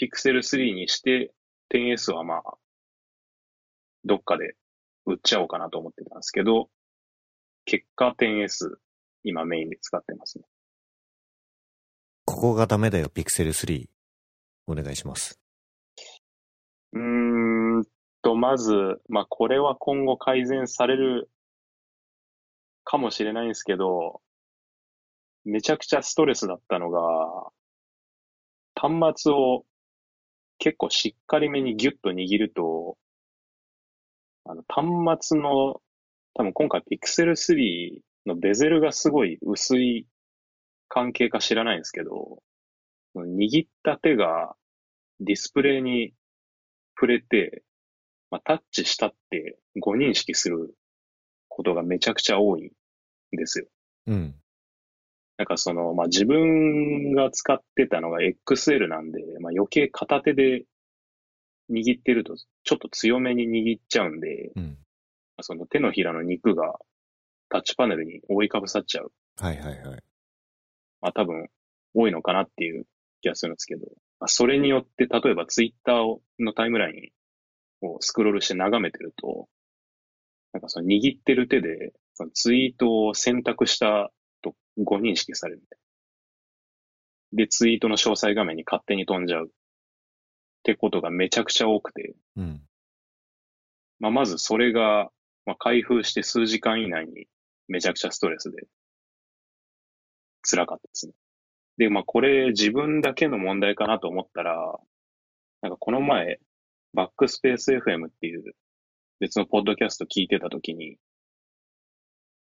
[0.00, 1.32] Pixel 3にして
[1.74, 2.54] 10S はまあ、
[4.04, 4.54] どっかで
[5.06, 6.68] 売っちゃおうかなと思ってたんですけど、
[7.64, 8.76] 結果 10S
[9.24, 10.44] 今メインで使ってますね。
[12.24, 13.88] ここがダメだよ、Pixel 3。
[14.66, 15.40] お願いします。
[16.92, 17.00] うー
[17.80, 17.84] ん
[18.22, 18.72] と、まず、
[19.08, 21.30] まあこれは今後改善される
[22.84, 24.20] かもしれないんですけど、
[25.44, 27.00] めちゃくちゃストレスだったのが、
[28.74, 29.64] 端末を
[30.58, 32.96] 結構しっかりめにギュッと握ると、
[34.44, 35.80] あの端末の、
[36.34, 40.06] 多分今回 Pixel 3のベゼルがすごい薄い
[40.88, 42.42] 関係か知らないんですけど、
[43.14, 44.54] 握った手が
[45.20, 46.14] ディスプレイに
[46.96, 47.62] 触れて、
[48.30, 50.74] まあ、タッチしたって誤認識する
[51.48, 52.70] ことがめちゃくちゃ多いん
[53.32, 53.66] ですよ。
[54.06, 54.34] うん。
[55.38, 60.64] なんかその、まあ、自分が使ってたのが XL なんで、まあ、余計片手で
[61.70, 64.78] 握ってるとちょっと強めに握っちゃうんで、うん。
[65.40, 66.74] その手のひらの肉が
[67.48, 69.12] タッチパネルに覆いかぶさっちゃう。
[69.36, 70.02] はいはいはい。
[71.00, 71.48] まあ多分
[71.94, 72.86] 多いのかなっていう
[73.20, 73.86] 気がするんですけど、
[74.18, 77.12] まあ、それによって例えばツイッターをのタイムライ
[77.82, 79.46] ンをスクロールして眺めてると、
[80.52, 84.10] なんかその握ってる手でそのツイートを選択したと
[84.78, 85.78] 誤認識されるみたい
[87.32, 87.44] な。
[87.44, 89.50] で、ツイートの詳細画面に勝手に飛んじゃうっ
[90.62, 92.62] てことがめちゃくちゃ多くて、うん。
[94.00, 95.10] まあまずそれが、
[95.44, 97.26] まあ、開封して数時間以内に
[97.68, 98.66] めちゃくちゃストレスで
[100.42, 101.12] 辛かったですね。
[101.76, 104.78] で、まあこれ自分だけの問題かなと思ったら、
[105.62, 106.38] なんかこの前、
[106.94, 108.42] バックスペース FM っていう
[109.20, 110.96] 別のポッドキャスト聞いてた時に、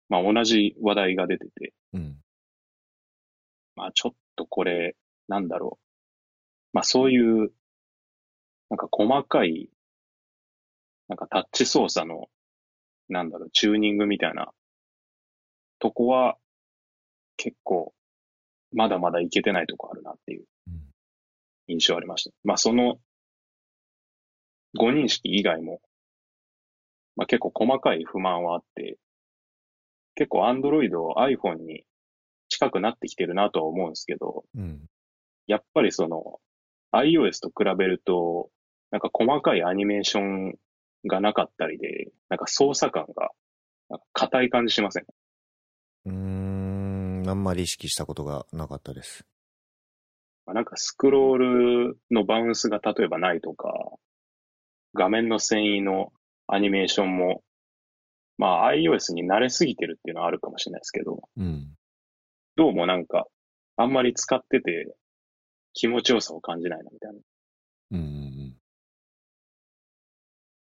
[0.10, 2.18] まあ同じ話題が出てて、うん。
[3.76, 4.96] まあちょっとこれ、
[5.28, 5.86] なんだろう。
[6.74, 7.52] まあそういう、
[8.70, 9.70] なんか細かい、
[11.08, 12.28] なんかタッチ操作の、
[13.08, 14.52] なんだろう、チューニングみたいな
[15.80, 16.38] とこは、
[17.38, 17.94] 結構、
[18.72, 20.74] まだまだいけてないとこあるなっていううん
[21.68, 22.36] 印象ありました。
[22.44, 23.00] まあその、
[24.76, 25.82] 誤認識以外も、
[27.16, 28.98] まあ結構細かい不満はあって、
[30.20, 31.86] 結構 Android を iPhone に
[32.50, 34.82] 近くなってきてるなとは思うんですけど、うん。
[35.48, 36.42] やっぱりその
[36.92, 38.50] iOS と比べると、
[38.92, 40.56] なんか細かいアニメーション
[41.08, 43.30] がなかったりで、なんか操作感が
[44.12, 45.06] 硬い感じしません？
[46.06, 47.24] うーん。
[47.30, 49.26] あんまり意識したことがなかったです。
[50.46, 53.74] まあなんかスクロールのバウンスが例えばないとか、
[54.96, 56.12] 画面の遷移の
[56.48, 57.42] アニメーションも、
[58.40, 61.76] まあ iOS に慣れすぎてるっていうのはあるかもしれないですけど、うん。
[62.56, 63.28] どうもなんか
[63.76, 64.96] あんまり使ってて
[65.74, 67.20] 気持ちよさを感じないなみたいな。
[67.92, 68.56] うんうん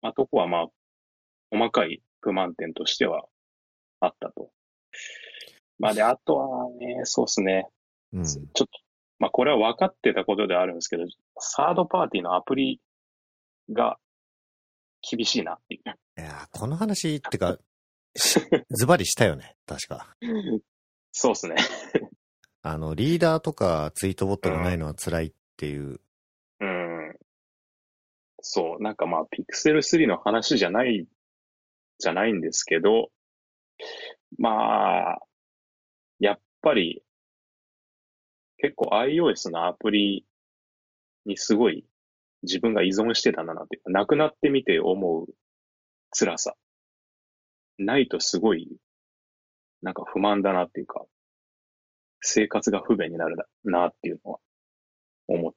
[0.00, 0.66] まあ、とこはまあ、
[1.50, 3.24] 細かい不満点としては
[4.00, 4.50] あったと。
[5.78, 7.66] まあで、あとはね、そうですね。
[8.12, 8.20] うん。
[8.20, 8.24] うん。
[8.24, 8.68] ちょっと、
[9.18, 11.04] まあこれは分かってたことではあるんですけど、
[11.38, 12.81] サードパーティーのアプリ
[13.70, 13.98] が
[15.02, 15.90] 厳しいなっていう。
[16.18, 17.59] いやーこの話ってか、
[18.16, 19.54] しズバリしたよね。
[19.66, 20.16] 確か。
[21.12, 21.54] そうですね。
[22.62, 26.00] あの、リーダーとかツイートボットがないのは辛いっていう。
[26.61, 27.16] うん。
[28.40, 31.07] そう、なんかまあ、ピクセル3の話じゃない、
[31.98, 33.11] じゃないんですけど、
[34.38, 35.18] まあ、
[36.18, 37.04] やっぱり、
[38.57, 40.26] 結構 iOS のアプリ
[41.26, 41.85] にすごい
[42.42, 45.26] 自分が依存してたんだなっていうか、なくなってみて思う
[46.10, 46.54] 辛さ。
[47.78, 48.76] ないとすごい、
[49.82, 51.04] なんか不満だなっていうか、
[52.20, 54.38] 生活が不便になるななっていうのは
[55.28, 55.50] 思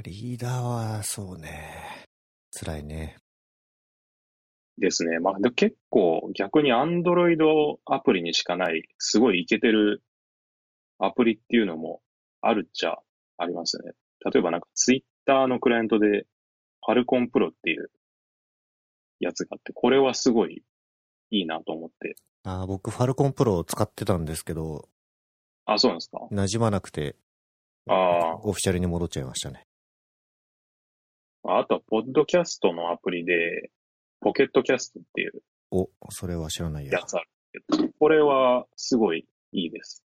[0.00, 2.06] ー、リーダーは、そうね。
[2.50, 3.16] 辛いね。
[4.78, 5.18] ですね。
[5.18, 7.36] まあ、で結構逆に Android
[7.84, 10.02] アプリにしかない、すごいイケてる
[10.98, 12.00] アプリっていうのも
[12.40, 12.98] あるっちゃ
[13.36, 13.92] ありますよね。
[14.32, 15.04] 例えばなんか Twitter
[15.46, 16.26] のクライアントで
[16.86, 17.90] Falcon Pro っていう
[19.20, 20.62] やつがあって、これはすごい
[21.30, 22.16] いいなと思って。
[22.44, 24.88] あー僕、ファルコンプロを使ってたんですけど、
[25.66, 26.26] あ、そうなんですか？
[26.32, 27.16] 馴染まなくて、
[27.86, 29.66] あーオフィシャルに戻っちゃいましたね。
[31.44, 33.70] あとは、ポッドキャストのアプリで、
[34.20, 37.04] ポケットキャストっていうお、それは知らないやや。
[37.04, 37.28] つある
[37.68, 40.04] けど、これはすごいいいです。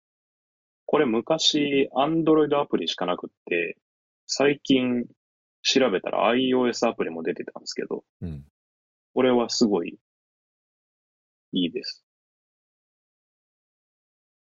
[0.87, 3.77] これ昔、Android アプリしかなくって、
[4.27, 5.05] 最近
[5.71, 8.45] 調べたら iOS アプリも出てたんですけど、うん。
[9.15, 9.99] これはすごい
[11.53, 12.05] いいです。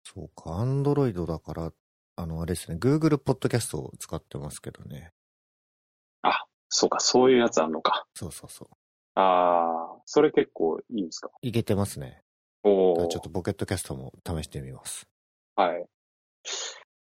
[0.03, 1.73] そうか、アンドロイドだから、
[2.15, 5.11] あの、あれですね、Google ポッドキャストを使ってますけどね。
[6.21, 8.07] あ、そうか、そういうやつあんのか。
[8.13, 8.67] そうそうそう。
[9.15, 11.29] ああ、それ結構いいんですか？
[11.41, 12.21] いけてますね。
[12.63, 15.07] おお、ちょっとポケットキャストも試してみます。
[15.55, 15.85] はい。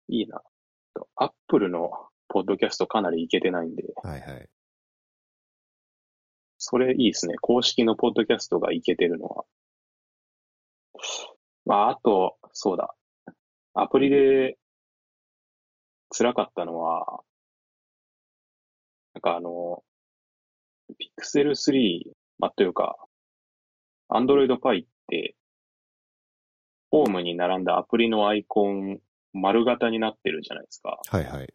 [0.10, 0.41] いいな。
[1.15, 1.89] アップルの
[2.31, 4.49] ポッドキャストかなりいけてないんで、はいはい。
[6.57, 7.35] それいいですね。
[7.41, 9.43] 公式のポッドキャストがいけてるのは。
[11.65, 12.95] まあ、あと、そうだ。
[13.73, 14.57] アプリで
[16.09, 17.21] 辛かったのは、
[19.13, 19.83] なんかあの、
[21.19, 22.95] Pixel 3、まあ、というか、
[24.09, 25.35] Android Pie って、
[26.91, 28.99] ホームに並んだアプリのアイコン
[29.33, 30.99] 丸型になってるじゃないですか。
[31.09, 31.53] はいはい。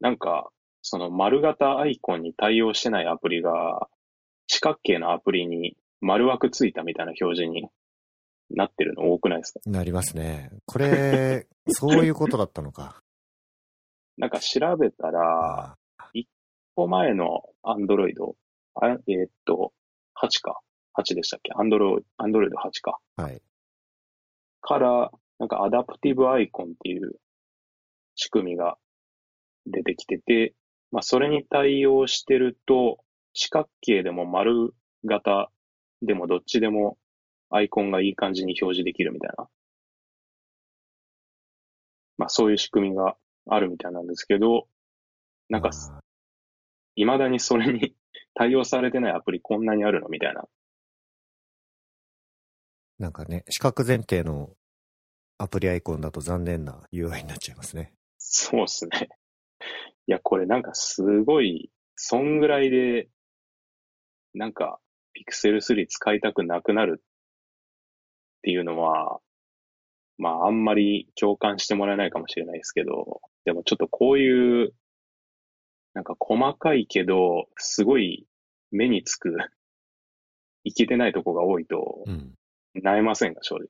[0.00, 0.50] なんか、
[0.82, 3.88] その丸型アイコンに対応してないアプリが、
[4.46, 7.68] 四角形のアプリに丸枠ついたみたいな表示に
[8.50, 9.60] なってるの多くないですか？
[9.66, 10.50] なりますね。
[10.66, 13.02] これ、 そういうことだったのか。
[14.16, 16.28] なんか調べたら、あ一
[16.74, 18.36] 個前のアンドロイド、
[18.74, 19.72] あえーっと、
[20.16, 20.60] 8か。
[20.96, 21.52] 8でしたっけ？
[21.54, 22.98] アンドロイド、アンドロイド8か。
[23.18, 23.42] ーはい。
[24.60, 27.20] から、なんかアダプティブアイコンっていう
[28.16, 28.76] 仕組みが
[29.70, 30.54] 出てきてて、
[30.90, 32.98] まあそれに対応してると、
[33.32, 35.50] 四角形でも丸型
[36.02, 36.98] でもどっちでも
[37.50, 39.48] アイコンがいい感じに表示できるみたいな。
[42.16, 44.66] まあそういう仕組みがあるみたいなんですけど、
[45.48, 45.70] なんか
[46.94, 47.94] 未だにそれに
[48.34, 50.48] 対応されてないアプリこんなにあるのみたいな。
[52.98, 54.56] なんかね、四角前提の
[55.38, 57.92] アプリアイコンだと残念な UI になっちゃいますね。
[58.18, 59.08] そうっすね。
[60.08, 63.10] いや、これなんかすごい、そんぐらいで、
[64.32, 64.80] なんか、
[65.14, 69.20] Pixel 3使いたくなくなるっていうのは、
[70.16, 74.72] まあ、あんまり共感してもらえないかもしれないですけど、でもちょっとこういう、
[75.92, 78.26] なんか細かいけど、すごい
[78.70, 79.36] 目につく、
[80.64, 82.34] いけてないとこが多いと、うん。
[82.74, 83.68] なえませんか、正直。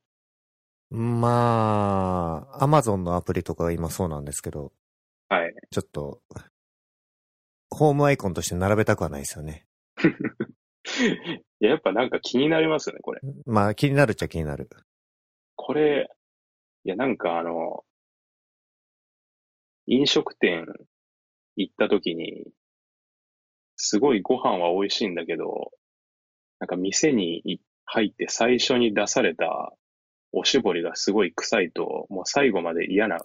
[0.90, 4.72] まあ、Amazon のアプリとかが今そうなんですけど、
[5.28, 5.54] はい。
[5.70, 6.22] ちょっと、
[7.70, 9.66] ホームアイコンとして並べたくはないですよね。
[11.60, 13.20] いや、やっぱなんか気になりますよね、これ。
[13.44, 14.70] まあ、気になるっちゃ気になる。
[15.56, 16.08] これ、
[16.84, 17.84] いや、なんかあの、
[19.86, 20.66] 飲食店
[21.56, 22.46] 行った時に、
[23.76, 25.72] すごいご飯は美味しいんだけど、
[26.58, 29.72] なんか店にい入って最初に出された
[30.32, 33.18] おしぼりがすごい臭いと、もう最後まで嫌な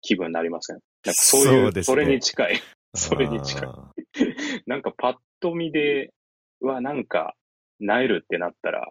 [0.00, 0.78] 気分になりません？
[1.04, 2.60] なんかそういう、そうねそれに近い。
[2.94, 3.92] それに近いあ
[4.66, 6.12] なんかパッと見で、
[6.60, 7.34] うわ、なんか、
[7.80, 8.90] なえるってなったら、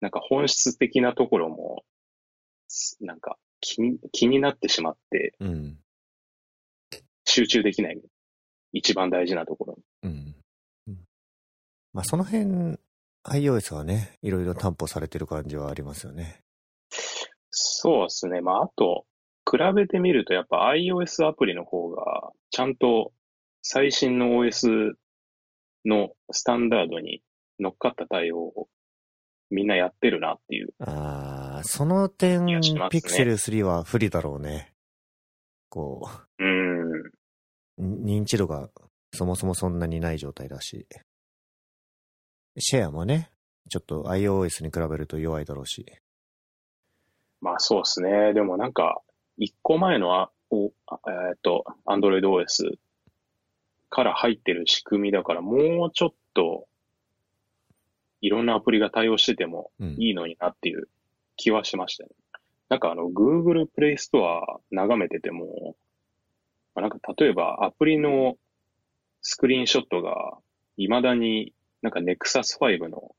[0.00, 1.84] なんか本質的なところも、
[2.68, 5.78] すなんか気に気になってしまってーうん。
[7.24, 8.02] 集中できない。
[8.72, 9.82] 一番大事なところに。
[10.02, 10.34] うん。
[10.88, 11.04] うん
[11.92, 12.78] まあ、その辺、
[13.24, 16.40] iOS はね、いろいろ担保されてる感じはありますよね。
[17.50, 18.40] そうですね。
[18.40, 19.06] まあ、あと、
[19.52, 23.12] 比べてみるとやっぱ iOS アプリの方が、ちゃんと
[23.60, 24.92] 最新の OS
[25.84, 27.22] のスタンダードに
[27.60, 28.68] 乗っかった対応を
[29.50, 30.68] みんなやってるなっていう。
[30.80, 34.72] ああ、その点、気がしますね Pixel 3は不利だろうね。
[35.68, 36.92] こうん。
[37.02, 37.12] う、
[37.78, 38.70] 認知度が
[39.12, 40.86] そもそもそんなにない状態だし。
[42.58, 43.30] シェアもね、
[43.68, 45.86] ちょっと iOS に比べると弱いだろうし。
[47.40, 48.32] まあそうですね。
[48.34, 49.02] でもなんか、
[49.36, 50.98] 一個前のあ、おあ
[51.30, 52.76] えっと、Android OS
[53.90, 56.66] から入ってる仕組みだから、もうちょっと、
[58.20, 59.96] いろんなアプリが対応しててもうん。
[59.98, 60.88] いいのになっていう
[61.36, 62.10] 気はしましたね。
[62.68, 65.76] なんかあの、Google Play Store 眺めてても、
[66.74, 68.36] まあ、なんか例えばアプリの
[69.20, 70.38] スクリーンショットが
[70.76, 71.52] 未だに
[71.82, 73.14] なんか Nexus 5の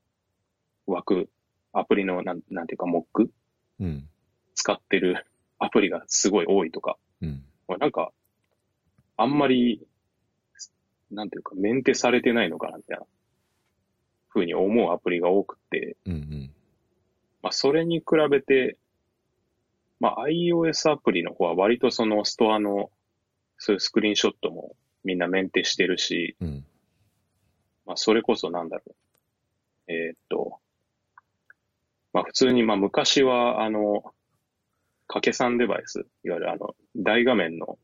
[0.86, 1.28] 枠、
[1.72, 3.30] アプリのなんなんていうかモック
[3.80, 4.08] うん。
[4.54, 5.26] 使ってる
[5.58, 7.44] アプリがすごい多いとか、うん。
[7.68, 8.12] まあなんか
[9.16, 9.86] あんまり、
[11.10, 13.04] なんていうかメンテされてないのかなみたいな
[14.32, 16.50] 風に思うアプリが多くて、うんうん。
[17.42, 18.78] まあそれに比べて、
[20.00, 22.90] まあ iOS アプリの方は割とそのストアの
[23.58, 24.74] そういうスクリーンショットも
[25.04, 26.64] みんなメンテしてるし、うん。
[27.86, 29.92] まあ、それこそなんだろう。
[29.92, 30.58] えーっと、
[32.12, 34.14] まあ、普通に、まあ、昔は、あの、
[35.06, 37.78] 掛け算デバイス、いわゆるあの、大画面の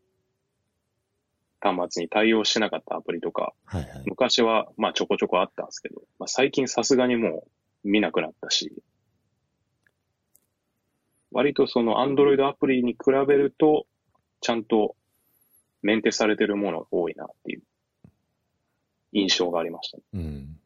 [1.60, 4.02] 端末に対応してなかったアプリとか、はいはい。
[4.06, 7.46] 昔は、まあ、ちょこちょこあったんですけど、まあ、最近さすがにも
[7.84, 8.72] う見なくなったし、
[11.32, 12.98] 割とその Android アプリに比
[13.28, 13.86] べると、
[14.40, 14.96] ちゃんと
[15.82, 17.62] メンテされてるものが多いなっていう
[19.12, 20.02] 印象がありましたね。
[20.14, 20.60] うん。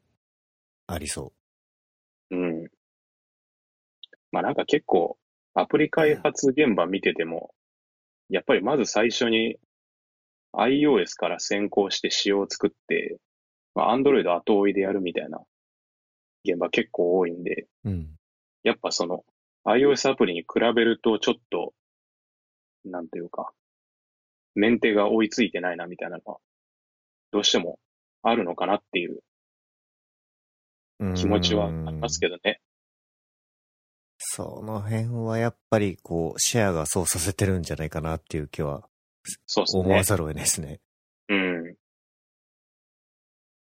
[0.87, 1.33] ありそ
[2.31, 2.69] うん。
[4.33, 5.19] まあなんか結構、
[5.55, 7.55] アプリ開発現場見てても、
[8.29, 9.57] やっぱりまず最初に
[10.53, 13.19] iOS から先行して仕様を作って、
[13.75, 15.41] まあ Android 後追いでやるみたいな
[16.45, 17.91] 現場結構多いんで、う。
[17.91, 18.17] うん。
[18.65, 19.25] やっぱその
[19.67, 21.73] iOS アプリに比べるとちょっと、
[22.85, 23.53] なんていうか、
[24.55, 26.39] メンテが追いついてないなみたいなのは、
[27.31, 27.79] どうしても
[28.23, 29.21] あるのかなっていう
[31.15, 32.61] 気持ちはありますけどね。
[34.27, 38.89] その辺はやっぱりこう、シェアがそうさせてるんじゃないかなっていう気は
[39.47, 40.03] そうですね思わ。
[40.03, 40.81] ざるを得ないですね。
[41.29, 41.77] うん。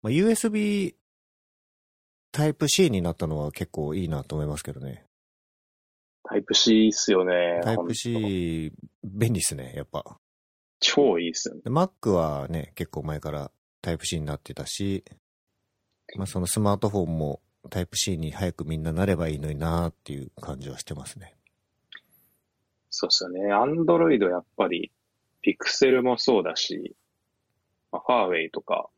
[0.03, 0.95] まあ、USB
[2.33, 5.05] Type-C になったのは結構いいなと思いますけどね。
[6.29, 7.61] タイプ C っすよね。
[7.65, 8.73] ほんと Type-C
[9.05, 10.19] 便利ですね、やっぱ。
[10.81, 11.63] 超いいっすよね。
[11.65, 13.51] で Mac はね、結構前から
[13.83, 15.05] Type-C になってたし、
[16.17, 21.35] まあそのスマートフォンも Type-C に早くみんななればいいのになっていう感じはしてますね。
[22.91, 23.53] そうっすよね。
[23.53, 24.91] アンドロイドやっぱり、
[25.43, 26.97] ピクセルもそうだし、
[27.93, 28.89] まあ、ファーウェイとか、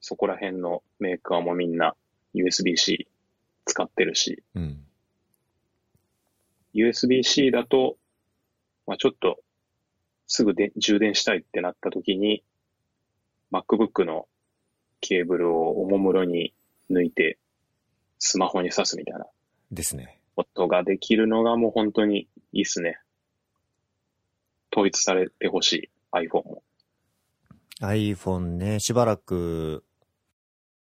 [0.00, 1.94] そこら辺のメーカーもみんな
[2.34, 3.06] USB-C
[3.66, 4.84] 使ってるし、うん。
[6.74, 7.96] USB-C だと、
[8.86, 9.40] まあ、ちょっと
[10.26, 12.42] すぐで充電したいってなった時に、
[13.52, 14.26] MacBook の
[15.00, 16.54] ケーブルをおもむろに
[16.92, 17.38] 抜いて、
[18.18, 19.26] スマホに挿すみたいな
[19.70, 20.20] ですね。
[20.36, 22.98] ことができるのがもう本当にいいっすね。
[24.72, 26.62] 統一されてほしい iPhone も。
[27.80, 29.84] iPhone ね、しばらく、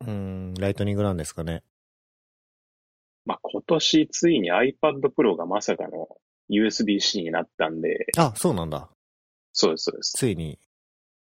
[0.06, 1.62] うん、ライトニングなんですかね。
[3.24, 6.08] まあ、今年ついに iPad Pro がまさかの
[6.50, 8.90] USB-C になったんで、あ、そうなんだ。
[9.52, 10.12] そうです、そうです。
[10.16, 10.58] ついに。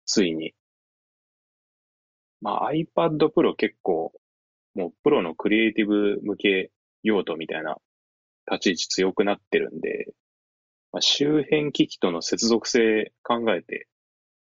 [0.05, 0.53] ついに。
[2.41, 4.13] まあ iPad Pro 結構、
[4.77, 6.71] もうプロのクリエイティブ向け
[7.01, 7.77] 用途みたいな
[8.49, 10.13] 立ち位置強くなってるんで、
[10.91, 13.87] まあ、周辺機器との接続性考えて、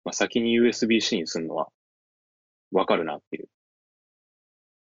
[0.05, 1.69] まあ、先に USB-C にするのは
[2.73, 3.49] わかるなっていう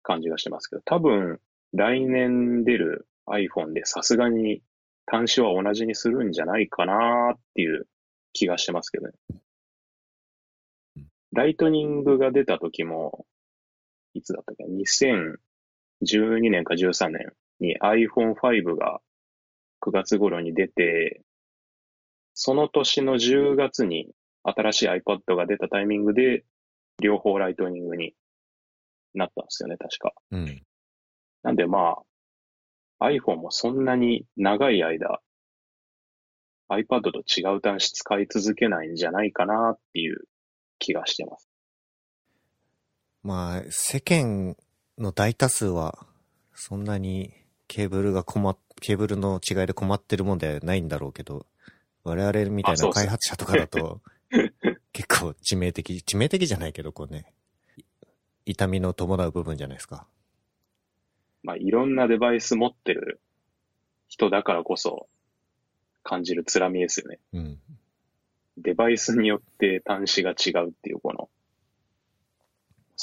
[0.04, 1.40] 感じがしてますけど、多分
[1.72, 4.62] 来年出る iPhone でさすがに
[5.06, 7.88] 端子は同じにするんじゃないかなっていう
[8.32, 9.14] 気がしてますけどね。
[11.32, 13.26] ライトニングが出た時も、
[14.14, 15.36] いつだったっけ ?2012
[16.50, 19.00] 年か13年に iPhone5 が
[19.82, 21.22] 9月頃に出て、
[22.32, 24.10] その年の10月に
[24.42, 26.44] 新しい iPad が出たタイミングで、
[27.02, 28.14] 両方ライトニングに
[29.14, 30.12] なったんですよね、確か。
[30.30, 30.62] うん。
[31.42, 31.96] なんでま
[33.00, 35.20] あ、iPhone もそんなに長い間、
[36.70, 40.24] iPad と違う端子使い続けないんじゃないかなっていう
[40.78, 41.48] 気がしてます。
[43.24, 44.54] まあ、世間
[44.98, 46.06] の大多数は、
[46.54, 47.32] そんなに
[47.66, 51.46] ケーブルが困っ、ケーブルの違いで困ってるもんではないんだろうけど、
[52.04, 54.02] 我々みたいな開発者とかだと、
[54.92, 57.32] 結構致命的、致命的じゃないけど、こうね、
[58.44, 60.06] 痛みの伴う部分じゃないですか。
[61.42, 63.20] まあ、いろんなデバイス持ってる
[64.08, 65.08] 人だからこそ
[66.02, 67.18] 感じる辛みですよね。
[67.32, 67.58] うん。
[68.58, 71.30] デバイスによって端子が違うっていうこの、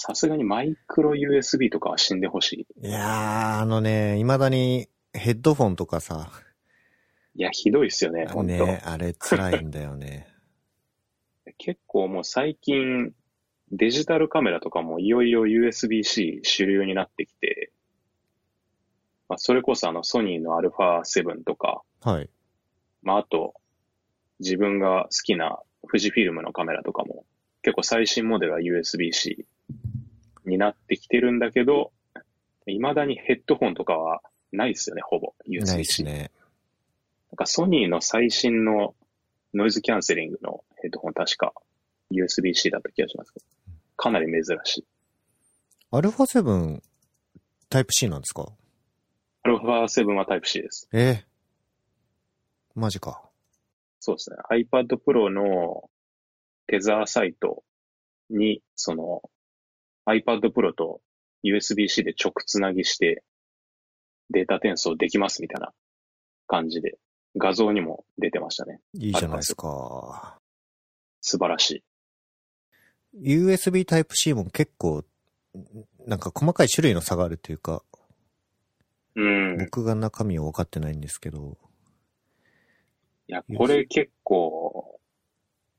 [0.03, 2.87] さすがにマイクロ USB とかは死んでほしい。
[2.87, 6.31] いやー、あのね、未だにヘッドフォンとかさ、
[7.35, 10.25] いや、ひどいっすよね、本当、ね、あれ辛いんだよね。
[11.59, 13.13] 結構もう最近、
[13.71, 17.71] デジタルカメラとかもいよいよ USB-C 主流になってきて、
[19.29, 22.29] まあ、それこそあのソニーの α7 とか、はい。
[23.03, 23.53] まあ、あと、
[24.39, 27.23] 自分が好きな富士フィルムのカメラとかも、
[27.61, 29.45] 結構最新モデルは USB-C
[30.51, 31.91] になってきてるんだけど、
[32.67, 34.21] 未だにヘッドホンとかは
[34.51, 35.33] ないですよね、ほぼ。
[35.47, 36.03] ないです。
[36.03, 36.31] ね。
[37.31, 38.93] なんかソニーの最新の
[39.53, 41.53] ノイズキャンセリングのヘッドホン確か
[42.11, 43.45] USB-C だった気がしますけど、
[43.95, 44.85] かなり珍しい。
[45.91, 46.81] アルファ7
[47.69, 48.49] タイプ C なんですか
[49.45, 50.87] ？α7 はタイプ C です。
[50.91, 51.31] えー
[52.73, 53.21] マジか。
[53.99, 54.37] そうですね。
[54.49, 55.89] iPad Pro の
[56.67, 57.63] テザーサイト
[58.29, 59.21] に、その
[60.15, 61.01] iPad Pro と
[61.43, 63.23] USB-C で直つなぎして
[64.29, 65.71] データ転送できますみたいな
[66.47, 66.97] 感じで
[67.37, 68.79] 画像にも出てましたね。
[68.93, 70.37] いいじゃないですか。
[71.21, 71.83] 素晴らし
[73.13, 73.43] い。
[73.47, 75.03] USB Type-C も結構、
[76.07, 77.83] なんか細かい種類の差があるというか、
[79.15, 79.55] うん。
[79.55, 81.57] い僕が中身を分かってないんですけど、
[83.31, 84.99] や、これ結構、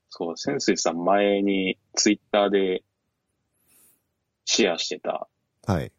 [0.09, 2.83] そう、潜水さん前にツイッターで
[4.45, 5.27] シェアしてた、
[5.65, 5.91] はい。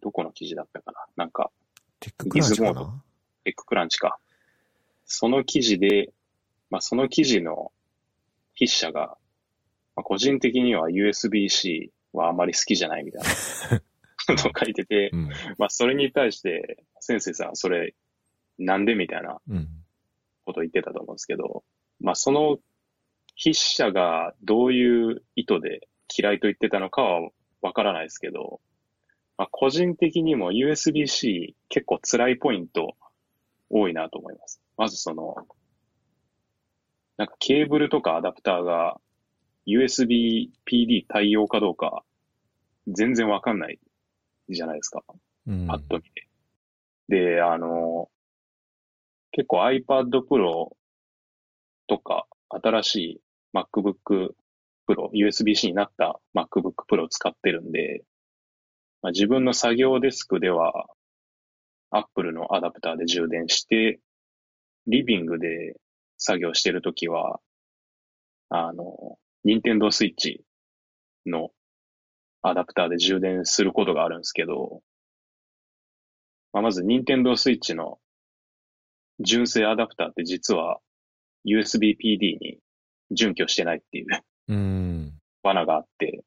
[0.00, 1.06] どこの記事だったかな？
[1.16, 1.50] なんか、
[2.00, 3.02] テッククランチかな？
[3.44, 4.18] エッグクランチか。
[5.06, 6.12] その記事で、
[6.70, 7.72] まあ、その記事の
[8.58, 9.16] 筆者が、
[9.96, 13.28] まあ、個人的には USB-C はあまり好きじゃないみたいな
[14.26, 15.28] ことを書いてて、うん。
[15.58, 17.94] まあ、それに対して、先生さんはそれ、
[18.58, 19.68] なんでみたいなうん。
[20.46, 21.64] ことを言ってたと思うんですけど、
[22.00, 22.58] まあ、その
[23.38, 27.30] 筆者がどういう意図で嫌いと言ってたのかは
[27.62, 28.60] わからないですけど、
[29.36, 32.94] まあ、個人的にも USB-C 結構辛いポイント
[33.70, 34.60] 多いなと思います。
[34.76, 35.34] まずその、
[37.16, 39.00] なんかケーブルとかアダプターが
[39.66, 42.04] USB-PD 対応かどうか
[42.88, 43.78] 全然わかんない
[44.48, 45.02] じゃないですか。
[45.46, 45.66] うん。
[45.66, 46.28] パッと見て。
[47.08, 48.08] で、あの、
[49.32, 50.76] 結構 iPad Pro
[51.86, 53.20] とか、新しい
[53.54, 54.34] MacBook
[54.88, 58.04] Pro、USB-C になった MacBook Pro を使ってるんで、
[59.02, 60.86] まあ、自分の作業デスクでは、
[61.90, 64.00] Apple のアダプターで充電して、
[64.86, 65.74] リビングで
[66.18, 67.40] 作業してるときは、
[68.48, 70.40] あの、Nintendo Switch
[71.26, 71.50] の
[72.42, 74.82] アダプターで充電することがあるんですけど、
[76.52, 77.98] まあ、まず、ニンテンドースイッチの
[79.20, 80.78] 純正アダプターって実は
[81.46, 82.58] USB-PD に
[83.10, 84.06] 準拠してないっていう。
[84.48, 85.12] うん。
[85.42, 86.24] 罠があって、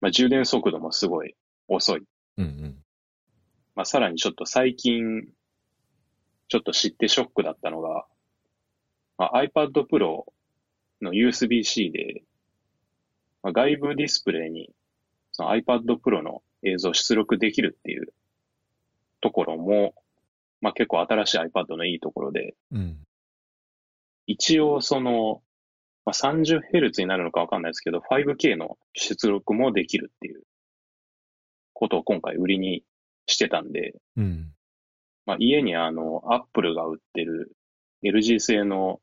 [0.00, 1.34] まあ、充電速度もすごい
[1.68, 2.02] 遅い。
[2.38, 2.84] うんうん。
[3.74, 5.28] まあ、さらにちょっと最近、
[6.48, 8.06] ちょっと知ってショックだったのが、
[9.18, 10.24] まあ、iPad Pro
[11.02, 12.22] の USB-C で、
[13.42, 14.70] まあ、外部ディスプレイに
[15.36, 18.14] その iPad Pro の映像を出力できるっていう
[19.20, 19.94] ところも、
[20.62, 22.96] まあ、結構新しい iPad のいいところで、うん。
[24.26, 25.42] 一応その、
[26.06, 30.42] まあ、30Hz になるのかわかんないですけど、5K の出力もできるっていう
[31.74, 32.84] ことを今回売りに
[33.26, 34.52] してたんで、うん。
[35.26, 37.52] まあ、家にあの、Apple が売ってる
[38.04, 39.00] LG 製の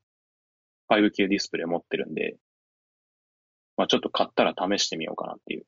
[0.90, 2.38] 5K ディスプレイ持ってるんで、
[3.76, 5.66] まあ、ちょっと買ったら試してみようかなっていう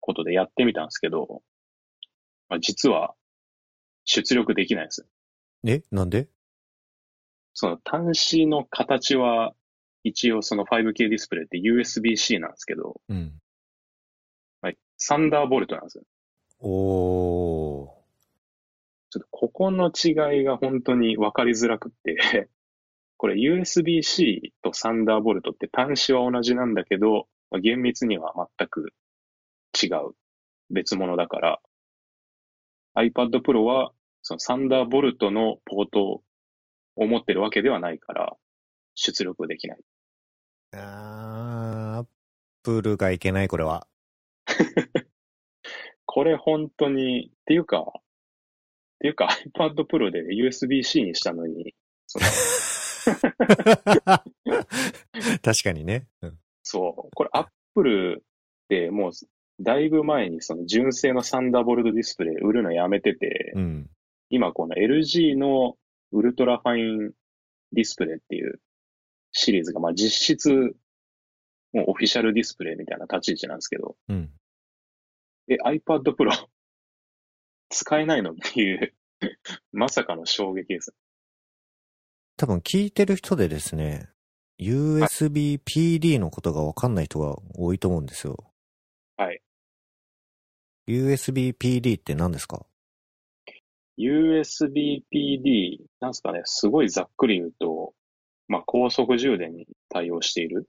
[0.00, 1.42] ことでやってみたんですけど、
[2.48, 3.14] まあ、実は
[4.06, 5.06] 出力できないんです。
[5.66, 5.82] え？
[5.90, 6.28] なんで？
[7.52, 9.52] その端子の形は
[10.06, 13.32] 一応その 5K ディスプレイって USB-C なんですけど、うん。
[14.60, 16.04] はい、サンダーボルトなんですよ。
[16.60, 17.88] おー。
[19.10, 22.48] ちょっとここの違いが本当に分かりづらくって、
[23.18, 28.92] これ USB-C とサンダーボルトって端子は同じなんだけど、まあ厳密には全く
[29.82, 30.14] 違う
[30.70, 31.60] 別物だから、
[32.94, 33.92] iPad Pro は
[34.22, 36.22] そのサンダーボルトのポート
[36.94, 38.36] を持ってるわけではないから、
[38.94, 39.78] 出力できない。
[40.78, 42.06] あー、アッ
[42.62, 43.86] プルがいけない、これは。
[46.06, 47.92] これ本当に、っていうか、っ
[49.00, 51.74] ていうか iPad Pro で USB-C にしたのに、
[52.06, 52.24] その
[55.42, 56.06] 確かにね。
[56.22, 56.38] うん。
[56.62, 57.10] そう。
[57.14, 58.22] これ、アップルっ
[58.68, 59.12] てもう、
[59.60, 63.90] だいぶ前にその純正のサンダーボルトディスプレイ売るのやめてて、うん。
[64.30, 65.76] 今この LG の
[66.12, 67.12] ウルトラファイン
[67.72, 68.60] ディスプレイっていう
[69.38, 70.50] シリーズが、まあ実質、
[71.72, 74.30] もうオフィシャルディスプレイみたいな立ち位置なんですけど、うん。
[75.48, 76.30] え、iPad Pro
[77.68, 78.94] 使えないのっていう、
[79.72, 80.94] まさかの衝撃です。
[82.38, 84.08] 多分聞いてる人でですね、
[84.58, 88.52] USB PD のことがわかんない人が多いと思うんですよ。
[89.18, 89.42] はい。
[90.88, 92.64] USB PD って何ですか
[93.98, 97.94] ？USB PD、なんすかね、すごいざっくり言うと、
[98.48, 100.68] まあ、高速充電に対応している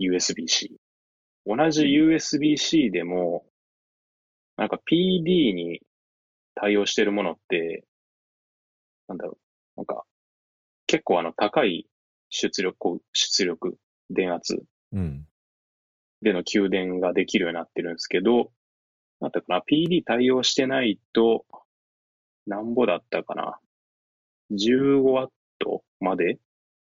[0.00, 0.76] USB-C。
[1.46, 3.44] 同じ USB-C でも、
[4.56, 5.80] なんか PD に
[6.54, 7.84] 対応しているものって、
[9.08, 9.38] なんだろ
[9.76, 10.04] う、なんか、
[10.86, 11.86] 結構あの高い
[12.30, 13.76] 出力、出力、
[14.10, 15.26] 電圧うん。
[16.22, 18.50] での給電ができるようになってるんですけど、
[19.20, 21.44] なんだかな、PD 対応してないと、
[22.46, 23.58] なんぼだったかな。
[24.52, 25.30] 15ワッ
[25.60, 26.38] トまで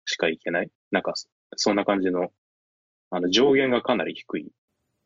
[0.06, 0.72] しかいけない？
[0.92, 1.14] なんか、
[1.58, 2.32] そんな感じの、
[3.10, 4.52] あの、上限がかなり低い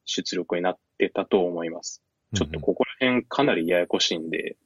[0.05, 2.03] 出力になってたと思います。
[2.35, 4.57] ちょっとここら辺かなりややこしいんで、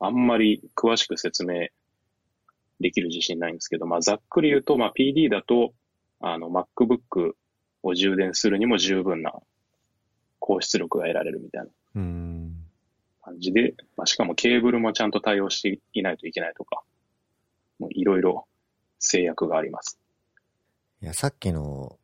[0.00, 1.68] あんまり詳しく説明
[2.80, 5.72] できる自信ないんですけど、まあ、ざっくり言うと、まあ、PD だと、
[6.20, 7.32] あの、MacBook
[7.82, 9.32] を充電するにも十分な
[10.40, 12.56] 高出力が得られるみたいなうん。
[13.22, 16.82] 感じで、まあ、しかもケーブルもちゃんと対応していないといけないとか、
[17.90, 18.46] いろいろ
[18.98, 19.98] 制約があります。
[21.02, 21.98] いや、さっきの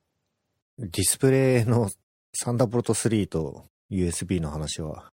[0.78, 1.90] ディスプレイの
[2.32, 5.10] サンダーボルト3と USB の話は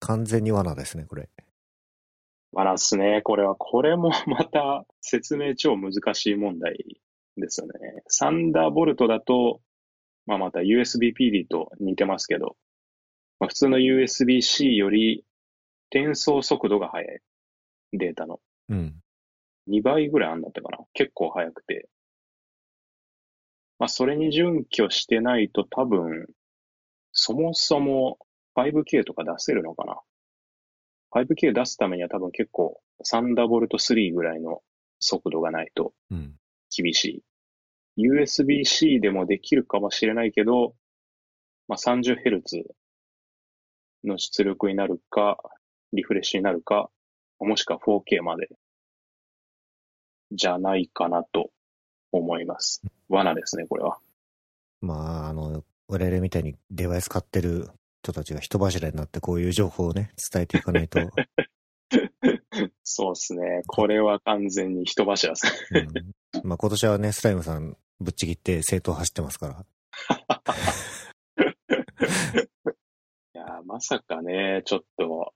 [0.00, 1.28] 完全に罠ですね、これ。
[2.52, 6.98] まあ、ですね、これは、これも また説明超難しい問題
[7.36, 8.02] ですよね。
[8.08, 9.60] サンダーボルトだと、
[10.24, 12.56] まあ、また USB PD と似てますけど、
[13.38, 15.24] まあ、普通の USB-C より
[15.90, 17.20] 転送速度が速い。
[17.92, 18.40] データの。
[18.68, 19.02] うん。
[19.68, 20.78] 2倍ぐらいあんだったかな。
[20.92, 21.88] 結構速くて。
[23.78, 26.26] まあ、それに準拠してないと多分、
[27.12, 28.18] そもそも
[28.56, 30.00] 5K とか出せるのかな。
[31.12, 34.62] 5K 出すためには多分結構、サンダーボルト3ぐらいの
[34.98, 36.36] 速度がないとうん。
[36.74, 37.22] 厳しい。
[37.98, 40.74] USB-C でもできるかもしれないけど、
[41.68, 42.64] まあ、30Hz
[44.04, 45.38] の出力になるか、
[45.92, 46.90] リフレッシュになるか、
[47.40, 48.48] もしくは 4K まで、
[50.32, 51.50] じゃないかなと
[52.12, 52.82] 思います。
[53.08, 53.98] 罠ですね、これは。
[54.80, 57.70] まあ、あの、我々みたいにデバイス買ってる
[58.02, 61.00] 人たちが人柱になってこういう情報をね、伝えていかないと。
[62.84, 63.62] そうですね。
[63.66, 65.88] これは完全に人柱ですね。
[66.34, 69.66] うん、まあ今年はね、スライムさんぶっちぎって正当走ってますから。
[73.34, 75.34] いやー、まさかね、ちょっと、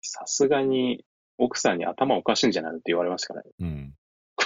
[0.00, 1.04] さすがに
[1.38, 3.50] 奥さんに頭おかしいんじゃないのって言われましたからね。
[3.60, 3.94] うん。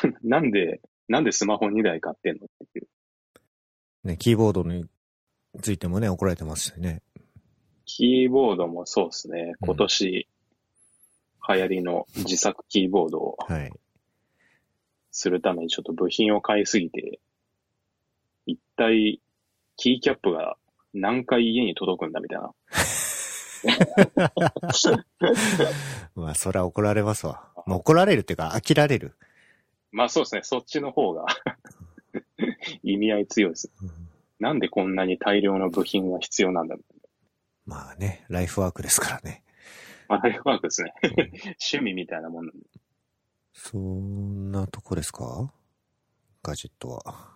[0.22, 2.88] なんで、なんでスマホ2台買ってんのっていう。
[4.04, 4.86] ね、キーボードに
[5.62, 7.02] ついてもね、怒られてますしね。
[7.84, 9.54] キーボードもそうですね。
[9.60, 10.28] うん今年
[11.48, 13.72] 流行りの自作キーボードをはい。
[15.12, 17.20] するためにちょっと部品を買いすぎて、
[18.44, 19.20] 一体
[19.76, 20.56] キーキャップが
[20.92, 22.52] 何回家に届くんだみたいな。
[26.14, 27.48] まあ、それは怒られますわ。
[27.66, 29.16] まあ、怒られるっていうか、飽きられる。
[29.92, 30.40] まあそうですね。
[30.42, 31.26] そっちの方が
[32.82, 33.72] 意味合い強いです。
[33.82, 33.90] うん
[34.38, 36.76] なんでこんなに大量の部品が必要なんだ
[37.64, 39.42] まあね、ライフワークですからね。
[40.10, 40.16] な。
[40.16, 40.92] まあ、ライフワークですね。
[41.02, 42.66] うん趣味みたいなもんなんで。
[43.54, 45.50] そんなとこですか？
[46.42, 47.30] ガジェットは。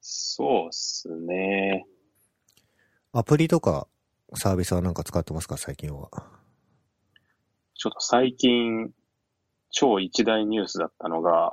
[0.00, 1.84] そうっすね。
[3.12, 3.88] アプリとか
[4.36, 5.56] サービスはなんか使ってますか？
[5.56, 6.08] 最近は。
[7.74, 8.94] ちょっと最近、
[9.74, 11.52] 超一大ニュースだったのが、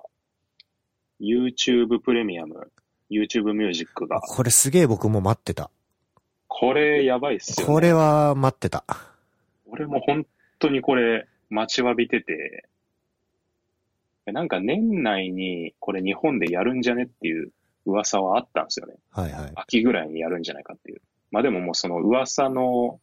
[1.20, 2.72] YouTube プレミアム、
[3.10, 5.72] YouTube ミュージックが、これすげえ僕も待ってた。
[6.48, 7.74] これやばいっすよね。
[7.74, 8.86] これは待ってた。
[9.66, 10.28] 俺も本
[10.60, 12.68] 当にこれ待ちわびてて、
[14.28, 17.52] なんか年内にこれ日本でやるんじゃねっていう
[17.88, 18.94] 噂はあったんですよね。
[19.10, 19.52] はいはい。
[19.56, 21.02] 秋ぐらいにやるんじゃないかっていう。
[21.32, 23.00] まあでももうその噂の、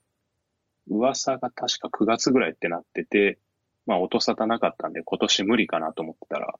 [0.89, 3.39] 噂が確か9月ぐらいってなってて、
[3.89, 6.55] まあ音沙汰なかったんで今年無理かなと思ってたら、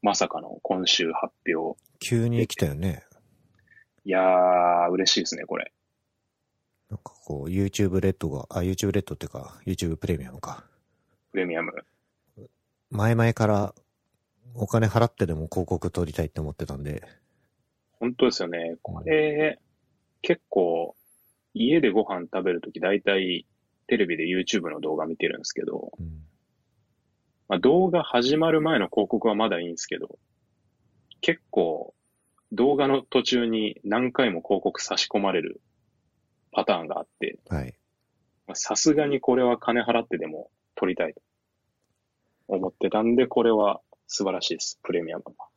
[0.00, 1.78] まさかの今週発表。
[2.00, 3.04] 急に来たよね。
[4.06, 5.70] いやー、嬉しいですね、これ。
[6.88, 10.64] なんかこう、YouTube レッドが、あ、YouTube レッドっていうか、YouTube プレミアムか。
[11.32, 11.72] プレミアム。
[12.88, 13.74] 前々から
[14.54, 17.02] お金払ってでも広告撮りたいって思ってたんで。
[18.00, 18.76] 本当ですよね。
[18.80, 19.58] これ、
[20.22, 20.96] 結構、
[21.52, 23.44] 家でご飯食べるとき大体
[23.88, 26.22] テレビで YouTube の動画見てるんですけど、うん。
[27.48, 30.18] まあ、動画始まる前の広告はまだいいんですけど、
[31.20, 31.94] 結構
[32.52, 35.60] 動画の途中に何回も広告差し込まれる
[36.52, 37.38] パターンがあって、
[38.54, 41.22] さすがにこれは金払ってでも撮りたいと
[42.48, 44.78] 思ってたんで、これは素晴らしいです。
[44.82, 45.48] プレミアムは。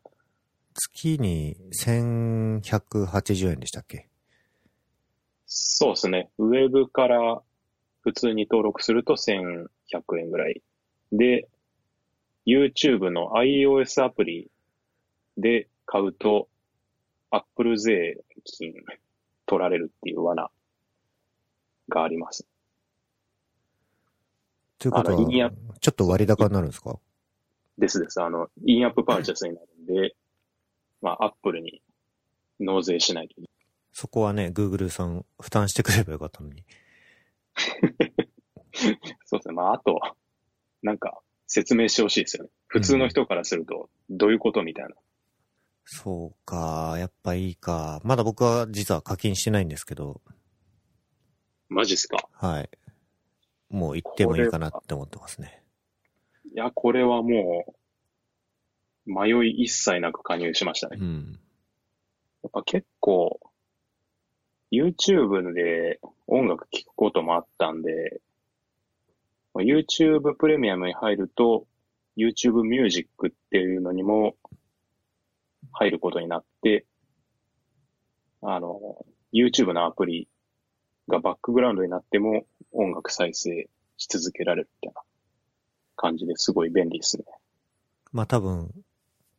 [0.73, 4.09] 月に1180円でしたっけ？
[5.45, 6.29] そうですね。
[6.37, 7.41] ウェブから
[8.01, 9.67] 普通に登録すると1100
[10.19, 10.61] 円ぐらい。
[11.11, 11.47] で、
[12.49, 14.49] YouTube の iOS アプリ
[15.37, 16.47] で買うと、
[17.31, 18.73] Apple 税金
[19.45, 20.49] 取られるっていう罠
[21.89, 22.45] があります。
[24.79, 26.99] ということはちょっと割高になるんですか？
[27.77, 28.21] ですです。
[28.21, 30.15] あの、インアップパーチャスになるんで、
[31.01, 31.81] まあ、Apple に
[32.59, 33.49] 納税しないといけない。
[33.93, 36.63] そこはね、Google さん負担してくればよかったのに。
[39.25, 39.53] そうですね。
[39.53, 39.99] まあ、あと、
[40.81, 41.19] なんか、
[41.49, 42.49] 説明してほしいですよね。
[42.67, 44.91] 普通の人からすると、どういうことみたいな。
[45.83, 47.99] そうか、やっぱいいか。
[48.05, 50.21] まだ僕は実は課金してないんですけど、
[51.67, 52.29] マジっすか？
[52.33, 52.69] はい。
[53.69, 55.63] もう行ってもいいかなって思ってますね。
[56.53, 57.75] いや、これはも
[59.07, 60.97] う、迷い一切なく加入しましたね。
[61.01, 61.39] うん。
[62.43, 63.39] やっぱ結構、
[64.71, 68.28] YouTube で音楽聴くこともあったんで、まあ
[69.61, 71.65] YouTube プレミアムに入ると、
[72.17, 74.35] YouTube ミュージックっていうのにも
[75.71, 76.85] 入ることになって、
[78.41, 80.27] あの、YouTube のアプリ
[81.07, 85.01] がバックグラウンドになっても音楽再生し続けられるみたいな
[85.95, 87.23] 感じですごい便利ですね。
[88.11, 88.71] まあ多分、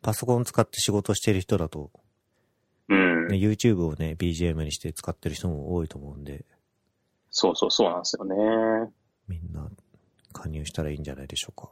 [0.02, 1.90] パソコン使って仕事してる人だと、
[2.88, 3.28] うん。
[3.28, 6.44] ね、YouTube をね、BGM にして使ってる人も多いと思うんで、
[7.30, 8.90] そうそうそうなんですよね。
[10.40, 11.70] 加入したらいいんじゃないでしょうか。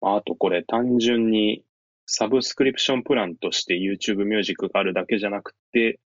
[0.00, 1.62] まああとこれ単純に
[2.06, 6.00] サブスクリプションプランとして YouTube ミュージックがあるだけじゃなくて、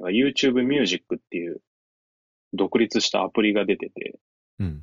[0.00, 1.60] YouTube ミュージックっていう
[2.52, 4.18] 独立したアプリが出てて、
[4.58, 4.82] うん。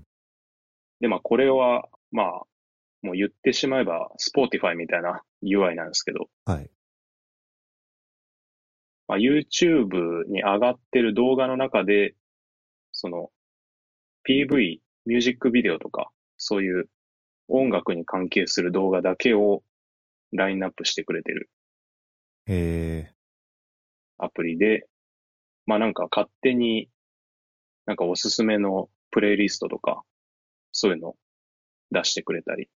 [1.01, 2.27] で、まあこれは、まあ、
[3.01, 6.69] もう言ってしまえば Spotify みたいな UI なんですけど、はい。
[9.07, 12.15] まあ、YouTube に上がってる動画の中で、
[12.93, 13.29] その
[14.25, 16.89] PV、ミュージックビデオとか、そういう
[17.47, 19.63] 音楽に関係する動画だけを
[20.31, 21.49] ラインナップしてくれてる
[22.45, 23.13] へえ、
[24.17, 24.87] アプリで、
[25.65, 26.89] まあなんか勝手に
[27.85, 30.03] なんかおすすめのプレイリストとか、
[30.71, 31.15] そういうの
[31.91, 32.69] 出してくれたり、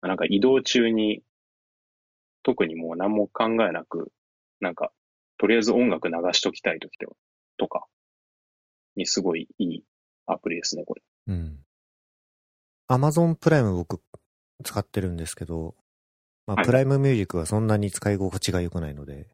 [0.00, 1.22] なんか移動中に
[2.42, 4.10] 特にもう何も考えなく、
[4.60, 4.92] なんか
[5.38, 6.98] とりあえず音楽流しときたいとき
[7.58, 7.84] とか
[8.96, 9.84] にすごいいい
[10.26, 11.02] アプリですね、これ。
[11.28, 11.58] うん。
[12.88, 14.00] Amazon プライム僕
[14.62, 15.74] 使ってるんですけど、
[16.46, 19.28] まあ、はいプライムミュージックはそんなに使い心地が良くないので、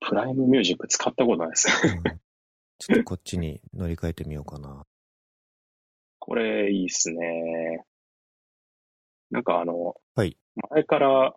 [0.00, 1.68] プライムミュージック使ったことないです。
[1.86, 2.20] うん
[2.78, 4.84] ちょっとこっちに乗り換えてみようかな。
[6.18, 7.84] これいいっすね。
[9.30, 10.36] なんかあの、はい。
[10.70, 11.34] 前から、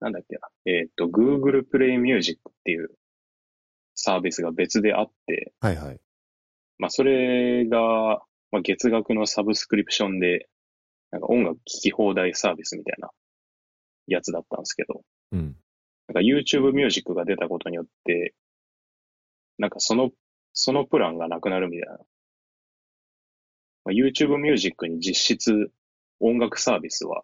[0.00, 2.90] なんだっけな、えっ、と、Google Play Music っていう
[3.94, 6.00] サービスが別であって、はいはい。
[6.78, 10.48] まあそれが、まあ、月額のサブスクリプションで、
[11.10, 13.10] なんか音楽聴き放題サービスみたいな
[14.06, 15.02] やつだったんですけど、
[15.32, 15.56] うん。
[16.08, 18.34] なんか YouTube Music が出たことによって、
[19.58, 20.10] なんかその、
[20.52, 21.98] そのプランがなくなるみたいな。
[23.84, 25.70] まあ、YouTube Music に実質
[26.20, 27.22] 音楽サービスは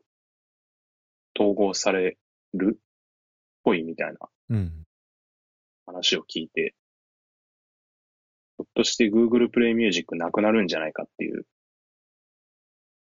[1.39, 2.19] 統合され
[2.55, 2.81] るっ
[3.65, 4.19] ぽいみたいな
[4.51, 4.85] うん。
[5.87, 11.47] 話を聞いて、ひょっとして Google Play Music なくなるんじゃないかっていう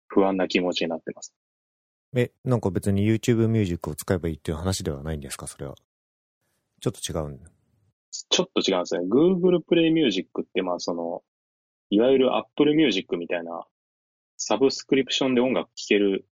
[0.09, 1.35] 不安な気持ちになってます。
[2.17, 5.47] え、なんか別に YouTube ミュージックを使えばいいっていう話ではないんですか？
[5.47, 5.77] それは。
[6.81, 7.51] ちょっと違うんだ。
[8.11, 9.07] ちょっと違うんですね。
[9.07, 11.23] Google Play Music ってまあその、
[11.91, 13.65] いわゆる Apple Music みたいな
[14.37, 16.27] サブスクリプションで音楽聴ける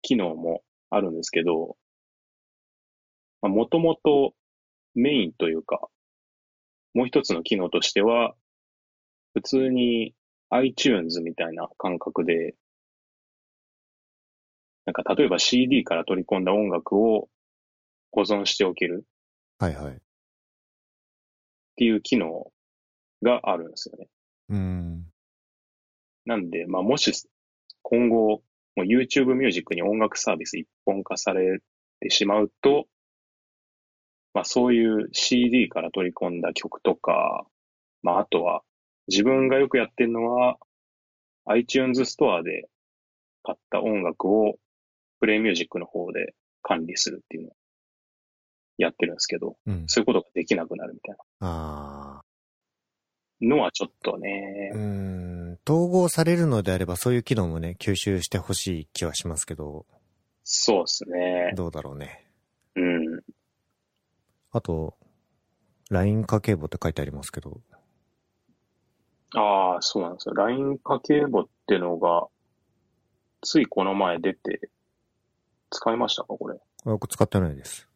[0.00, 1.76] 機能もあるんですけど、
[3.42, 4.34] もともと
[4.94, 5.88] メインというか、
[6.94, 8.34] もう一つの機能としては、
[9.34, 10.14] 普通に
[10.50, 12.54] iTunes みたいな感覚で、
[14.86, 17.28] なんか例えば CD から取り込んだ音楽を
[18.10, 19.04] 保存しておける
[19.58, 19.92] はいはい。
[19.92, 19.98] っ
[21.76, 22.50] ていう機能
[23.22, 24.08] があるんですよね。
[24.48, 25.06] うん。
[26.24, 27.12] なんで、まあ、もし
[27.82, 28.42] 今後、
[28.76, 31.60] もう YouTube Music に音楽サービス一本化され
[32.00, 32.86] てしまうと、
[34.32, 37.46] まあ、そういう CD から取り込んだ曲とか、
[38.02, 38.62] まあ、あとは
[39.08, 40.56] 自分がよくやってるのは
[41.46, 42.68] iTunes ストアで
[43.42, 44.54] 買った音楽を
[45.22, 47.52] Play Music の方で管理するっていうのを
[48.78, 49.84] やってるんですけど、うん。
[49.86, 52.22] そういうことができなくなるみたいあ
[53.40, 54.18] なのはちょっとー。
[54.18, 55.58] ねう、ん。
[55.68, 59.86] 統合されるのであればそういう機能もね、吸収してほしい気はしますけど、
[60.44, 61.52] そうですね。
[61.54, 62.29] どうだろうね。
[64.52, 64.58] うん。
[64.58, 64.96] あと、
[65.90, 67.60] LINE 家計簿って書いてありますけど、
[69.34, 70.34] ああ、そうなんですよ。
[70.34, 72.26] LINE 家計簿ってのが、
[73.42, 74.70] ついこの前出て、
[75.70, 76.58] 使いましたかこれ？
[76.84, 77.88] 僕使ってないです。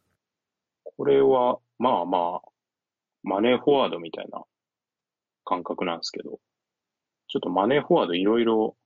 [0.85, 2.49] これは、まあまあ、
[3.25, 4.43] マネーフォワードみたいな
[5.45, 6.39] 感覚なんですけど、
[7.27, 8.77] ちょっとマネーフォワードいろいろ、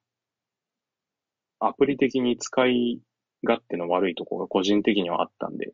[1.61, 3.01] アプリ的に使い
[3.43, 5.73] 勝手の悪いところが個人的にはあったんで、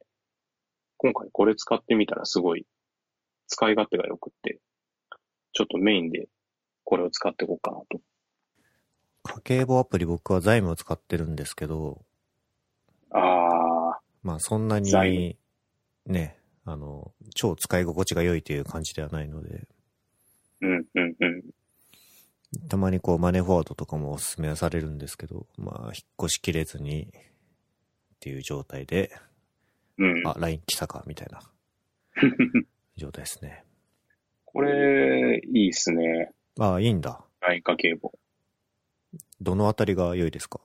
[1.04, 2.64] 今回これ使ってみたらすごい
[3.46, 4.58] 使い勝手が良くって、
[5.52, 6.28] ちょっとメインで
[6.82, 8.00] これを使っていこうかなと。
[9.22, 12.00] 家計簿アプリ僕は財務を使ってるんですけど、
[13.10, 15.38] あまあそんな財に、
[16.06, 21.42] ね、あの、超使い心地が良いという感じではないので、ー、うんうんうん。
[22.70, 25.92] たまにこうマネーフォワードとかもおすすめはされるんですけど、まあ引っ
[26.22, 29.12] 越しきれずにっていう状態で、
[29.98, 30.26] うん。
[30.26, 31.40] あ、LINE 来たかみたいな
[32.96, 33.64] 状態ですね。
[34.44, 36.32] これ、いいっすね。
[36.58, 37.24] ああ、いいんだ。
[37.40, 38.12] LINE 家計簿。
[39.40, 40.60] どのあたりが良いですか？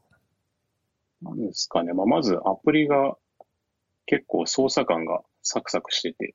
[1.21, 1.93] なんですかね。
[1.93, 3.17] まあ、まずアプリが
[4.05, 6.33] 結構操作感がサクサクしてて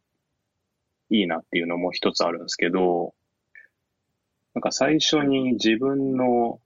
[1.11, 3.14] いいなっていうのも一つあるんですけど、
[4.55, 6.61] なんか最初に自分の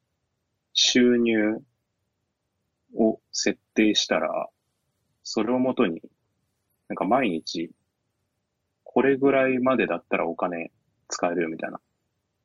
[0.73, 1.59] 収入
[2.97, 4.49] を設定したら、
[5.23, 6.03] それをもとに、
[6.89, 7.71] なんか毎日、
[8.85, 10.71] これぐらいまでだったらお金
[11.09, 11.81] 使えるよみたいな。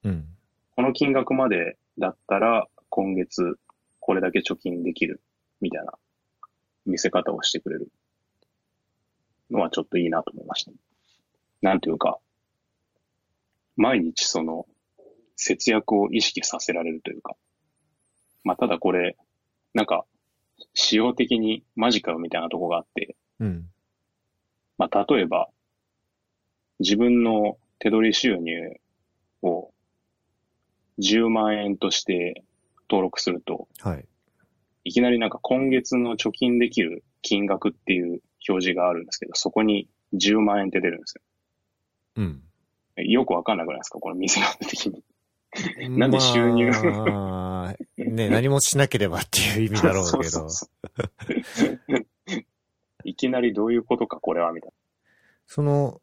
[0.03, 0.27] うん。
[0.75, 3.57] この金額までだったら今月
[3.99, 5.21] これだけ貯金できる
[5.61, 5.93] みたいな
[6.85, 7.91] 見せ方をしてくれる
[9.49, 10.71] のはちょっといいなと思いました。
[11.61, 12.19] なんていうか、
[13.77, 14.67] 毎日その
[15.35, 17.35] 節約を意識させられるというか、
[18.43, 19.15] まあただこれ、
[19.73, 20.05] なんか
[20.73, 23.69] 仕様的にマジカルみたいなとこがあって、うん。
[24.77, 25.49] まあ例えば
[26.79, 28.79] 自分の手取り収入
[29.41, 29.71] を
[30.99, 32.43] 10万円として
[32.89, 34.05] 登録すると、はい。
[34.85, 41.15] いきなりなんか今月の貯金できる金額っていう表示があるんですけど、そこに10万円って出るんです
[42.17, 42.41] うん。
[42.97, 43.03] よ。
[43.03, 43.99] よくわかんなくないですか？
[43.99, 45.03] この見せ方的に。
[45.97, 46.69] なんで収入？
[46.71, 50.23] まあ、ね、何もしなければっていう意味だろうけど。
[50.23, 50.69] そうそう
[51.43, 51.82] そうい
[53.27, 54.75] きなりどういうことか、これは、みたいな。
[55.47, 56.01] その、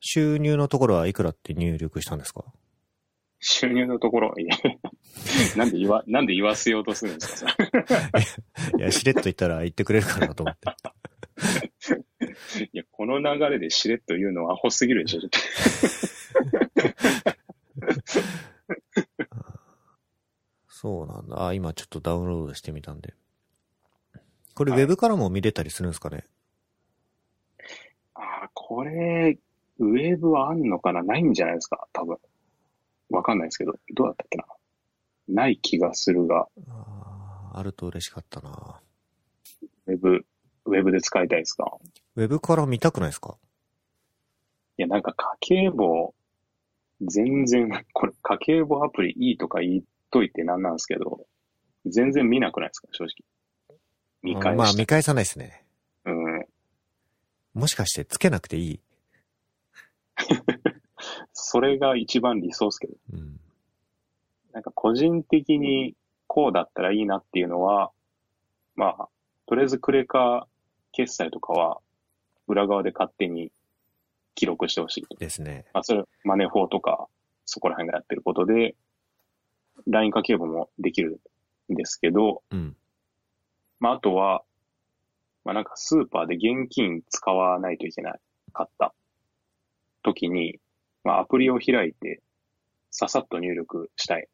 [0.00, 2.44] 収入のところはいくらって入力したんですか？
[3.40, 4.56] 収入のところ、いや
[5.56, 7.54] なんで言わ、 なんで言わせようとするんですか？
[8.78, 10.68] いや、しれっと言ったら言ってくれるかなと思って。
[12.72, 15.38] いや、この流れでしれっと言うのはアホすぎるでしょ、ちょっと
[20.68, 21.46] そうなんだ。
[21.46, 23.14] あ、今ちょっとダウンロードしてみたんで。
[24.54, 26.24] これウェブからも見れたりするんですかね、
[28.14, 29.38] ああ、これ、
[29.78, 31.02] ウェブはあんのかな？
[31.02, 31.88] ないんじゃないですか？
[31.92, 32.18] 多分。
[33.10, 33.74] わかんないですけど。
[33.94, 34.44] どうだったっけな？
[35.28, 38.80] ない気がするが、あーあると嬉しかったな。
[39.86, 40.24] ウェブ、
[40.66, 41.76] ウェブで使いたいですか？
[42.16, 43.36] ウェブから見たくないですか？
[44.78, 46.14] いや、なんか家計簿、
[47.00, 51.26] 全然、 これ家計簿アプリいいとか言っといてなんなんですけど、
[51.86, 52.88] 全然見なくないですか？
[52.92, 53.10] 正直。
[54.24, 54.72] 見返まあ。
[54.72, 55.64] 見返さないですね。
[56.04, 56.44] うん。
[57.54, 58.80] もしかしてつけなくていい？
[61.32, 62.94] それが一番理想ですけど。
[63.12, 63.40] うん。
[64.52, 65.94] なんか個人的に
[66.26, 67.92] こうだったらいいなっていうのは、
[68.76, 69.08] まあ、
[69.46, 70.46] とりあえずクレカ
[70.92, 71.80] 決済とかは
[72.46, 73.52] 裏側で勝手に
[74.34, 75.16] 記録してほしいと。
[75.16, 75.66] ですね。
[75.74, 77.08] まあ、それ、マネフォーとか
[77.44, 78.74] そこら辺がやってることで、
[79.86, 81.20] LINE 家計簿もできる
[81.70, 82.76] んですけど、うん。
[83.80, 84.42] まあ、あとは、
[85.44, 88.20] まあ、なんかスーパーで現金使わないといけない、
[88.52, 88.94] 買った
[90.02, 90.58] 時に、
[91.02, 92.22] まあ、アプリを開いて、
[92.90, 94.28] ささっと入力したい。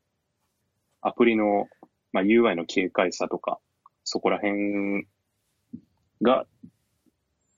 [1.03, 1.69] アプリの、
[2.13, 3.59] まあ、UI の軽快さとか、
[4.05, 5.07] そこら辺
[6.23, 6.47] が、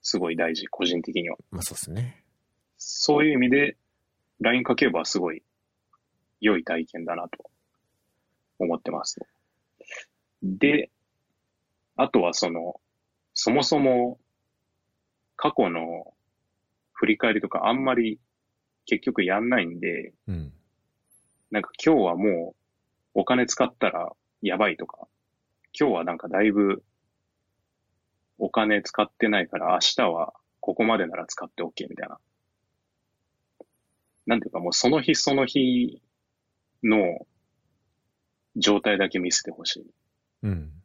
[0.01, 1.37] すごい大事、個人的には。
[1.49, 2.23] まあそうですね。
[2.77, 3.77] そういう意味で、
[4.41, 5.43] LINE 家計簿はすごい
[6.41, 7.49] 良い体験だなと
[8.59, 9.21] 思ってます。
[10.41, 10.91] で、
[11.95, 12.79] あとはその、
[13.33, 14.19] そもそも
[15.35, 16.13] 過去の
[16.93, 18.19] 振り返りとかあんまり
[18.85, 20.53] 結局やんないんで、うん。
[21.51, 22.55] なんか今日はも
[23.15, 25.07] うお金使ったらやばいとか、
[25.77, 26.83] 今日はなんかだいぶ
[28.37, 32.17] お金使ってないから明日はここまでなら使って OK みたいな。
[34.25, 36.01] なんていうかもうその日その日
[36.83, 37.25] の
[38.55, 39.85] 状態だけ見せてほしい。
[40.43, 40.82] うん。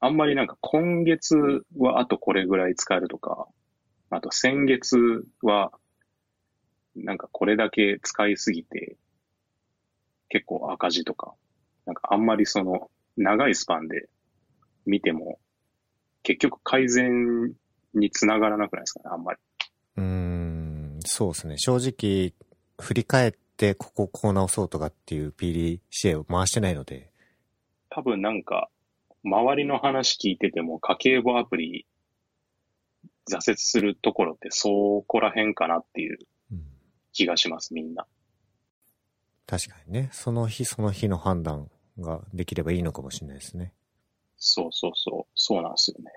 [0.00, 1.36] あんまりなんか今月
[1.76, 3.48] はあとこれぐらい使えるとか、
[4.10, 5.72] あと先月は
[6.94, 8.96] なんかこれだけ使いすぎて
[10.28, 11.34] 結構赤字とか、
[11.86, 14.08] なんかあんまりその長いスパンで
[14.86, 15.38] 見ても、
[16.22, 17.52] 結局改善
[17.94, 19.40] につながらなくないですかね、あんまり。
[19.96, 21.58] うーん、そうですね。
[21.58, 22.34] 正直、
[22.80, 27.10] 振り返って、こここう直そうとかっていう PDCA を回してないので、
[27.90, 28.68] 多分なんか、
[29.24, 31.86] 周りの話聞いてても、家計簿アプリ、
[33.30, 36.18] 挫折するところってそこら辺かなっていう
[36.52, 36.64] うん
[37.12, 38.06] 気がします、みんな。
[39.46, 43.72] 確かにね、その日その日の判断ができればいいのかもしれないですね。
[44.36, 46.10] そうそうそう、そうなんですよね。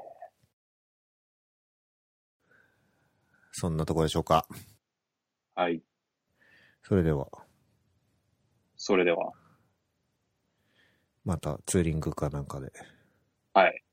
[3.51, 4.47] そんなところでしょうか。
[5.55, 5.81] はい。
[6.83, 7.27] それでは、
[8.75, 9.33] それでは、
[11.23, 12.71] またツーリングかなんかで。
[13.53, 13.83] はい。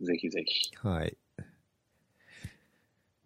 [0.00, 0.76] ぜひぜひ。
[0.76, 1.16] はい。
[1.38, 1.46] 今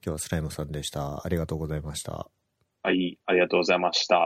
[0.04, 1.24] 日はスライムさんでした。
[1.24, 2.30] ありがとうございました。
[2.82, 4.16] はい、ありがとうございました。